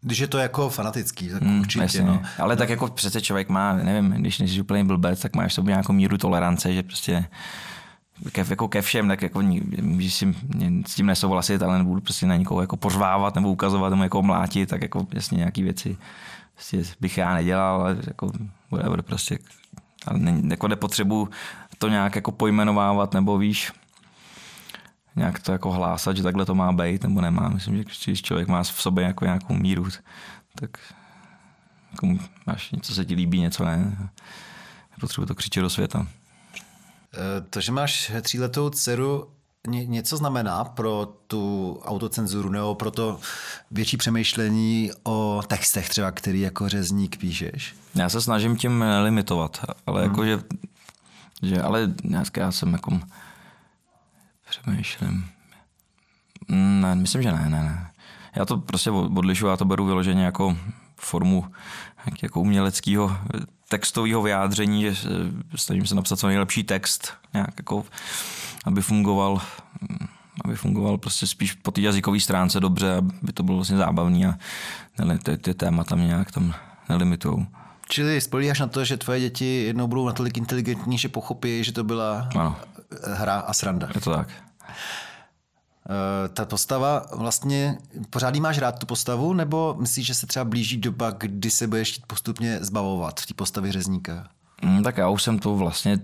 [0.01, 2.01] Když je to jako fanatický, tak Hmm, určitě, jasně.
[2.01, 2.21] no.
[2.39, 5.71] Ale tak jako přece člověk má, nevím, když nejsi úplně blbec, tak máš v sobě
[5.71, 7.25] nějakou míru tolerance, že prostě
[8.31, 9.41] ke, jako ke všem, tak jako
[9.81, 10.35] můžeš si
[10.87, 14.69] s tím nesouhlasit, ale nebudu prostě na někoho jako pořvávat nebo ukazovat nebo jako mlátit,
[14.69, 15.97] tak jako jasně nějaký věci
[16.59, 18.31] prostě bych já nedělal, ale jako
[18.71, 19.39] whatever, prostě
[20.07, 21.29] ale ne, jako nepotřebuji
[21.77, 23.71] to nějak jako pojmenovávat nebo víš,
[25.15, 27.49] nějak to jako hlásat, že takhle to má být nebo nemá.
[27.49, 29.87] Myslím, že když člověk má v sobě jako nějakou míru,
[30.55, 30.69] tak
[31.91, 32.07] jako
[32.47, 34.09] máš něco se ti líbí, něco ne.
[34.99, 36.07] Potřebuji to křičet do světa.
[37.13, 39.27] Eh, To, že máš tříletou dceru,
[39.67, 43.19] ně, něco znamená pro tu autocenzuru nebo pro to
[43.71, 47.75] větší přemýšlení o textech třeba, který jako řezník píšeš?
[47.95, 49.57] Já se snažím tím limitovat,
[49.87, 50.39] ale jako, že,
[51.41, 52.99] že ale dneska já jsem jako
[54.49, 55.25] přemýšlím.
[56.47, 57.91] Mm, Ne, myslím, že ne, ne, ne.
[58.35, 60.57] Já to prostě odlišuju, já to beru vyloženě jako
[60.97, 61.45] formu
[62.05, 63.17] jak- jako uměleckého
[63.69, 65.07] textového vyjádření, že se-
[65.55, 67.85] snažím se napsat co nejlepší text, nějak jako,
[68.65, 69.41] aby fungoval
[70.45, 72.93] aby fungoval prostě spíš po té jazykové stránce dobře,
[73.23, 74.33] aby to bylo vlastně zábavný a
[75.23, 76.53] ty, ty témata mě nějak tam
[76.89, 77.45] nelimitujou.
[77.89, 81.83] Čili spolíháš na to, že tvoje děti jednou budou natolik inteligentní, že pochopí, že to
[81.83, 82.55] byla Ano.
[83.13, 83.89] hra a sranda.
[83.95, 84.27] Je to tak.
[85.89, 87.77] Eh, Ta postava vlastně,
[88.09, 91.91] pořád máš rád tu postavu, nebo myslíš, že se třeba blíží doba, kdy se budeš
[91.91, 94.27] chtít postupně zbavovat v té postavě řezníka?
[94.61, 95.99] Mm, tak já už jsem to vlastně,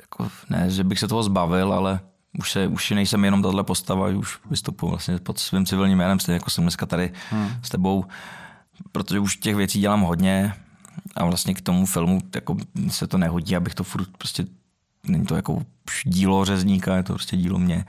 [0.00, 2.00] jako, ne, že bych se toho zbavil, ale
[2.38, 6.36] už, se, už nejsem jenom tahle postava, už vystupuji vlastně pod svým civilním jménem, stejně
[6.36, 7.48] jako jsem dneska tady hmm.
[7.62, 8.04] s tebou,
[8.92, 10.54] protože už těch věcí dělám hodně
[11.16, 12.56] a vlastně k tomu filmu jako,
[12.88, 14.46] se to nehodí, abych to furt prostě,
[15.06, 15.62] není to jako
[16.04, 17.84] dílo řezníka, je to prostě dílo mě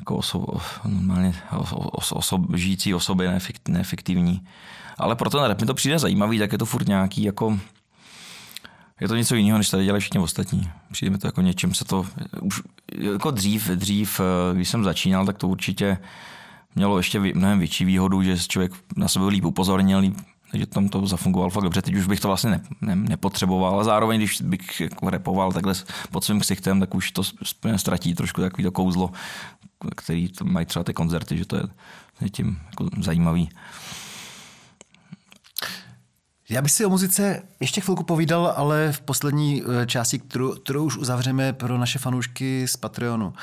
[0.00, 0.46] jako oso,
[0.84, 4.46] normálně oso, oso, osob, žijící osoby, neefekt, neefektivní.
[4.98, 7.58] Ale pro ten rap mi to přijde zajímavý, tak je to furt nějaký jako
[9.00, 10.70] je to něco jiného, než tady dělají všichni ostatní.
[10.92, 12.06] Přijde mi to jako něčím se to,
[12.40, 12.62] už
[12.98, 15.98] jako dřív, dřív, eh, když jsem začínal, tak to určitě
[16.74, 20.16] mělo ještě mnohem větší výhodu, že člověk na sebe líp upozornil, líp,
[20.50, 21.82] takže tam to zafungovalo fakt dobře.
[21.82, 25.74] Teď už bych to vlastně ne, ne, nepotřeboval, ale zároveň, když bych jako repoval takhle
[26.10, 27.22] pod svým ksichtem, tak už to
[27.76, 29.10] ztratí trošku takový to kouzlo,
[29.96, 31.62] který to mají třeba ty koncerty, že to je,
[32.20, 33.50] je tím jako zajímavý.
[36.48, 40.84] Já bych si o muzice ještě chvilku povídal, ale v poslední eh, části, kterou, kterou
[40.84, 43.34] už uzavřeme pro naše fanoušky z Patreonu.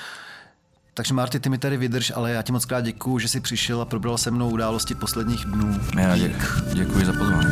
[0.94, 3.82] Takže Marty, ty mi tady vydrž, ale já ti moc krát děkuju, že jsi přišel
[3.82, 5.80] a probral se mnou události posledních dnů.
[5.98, 7.50] Já děkuji, děkuji za pozvání.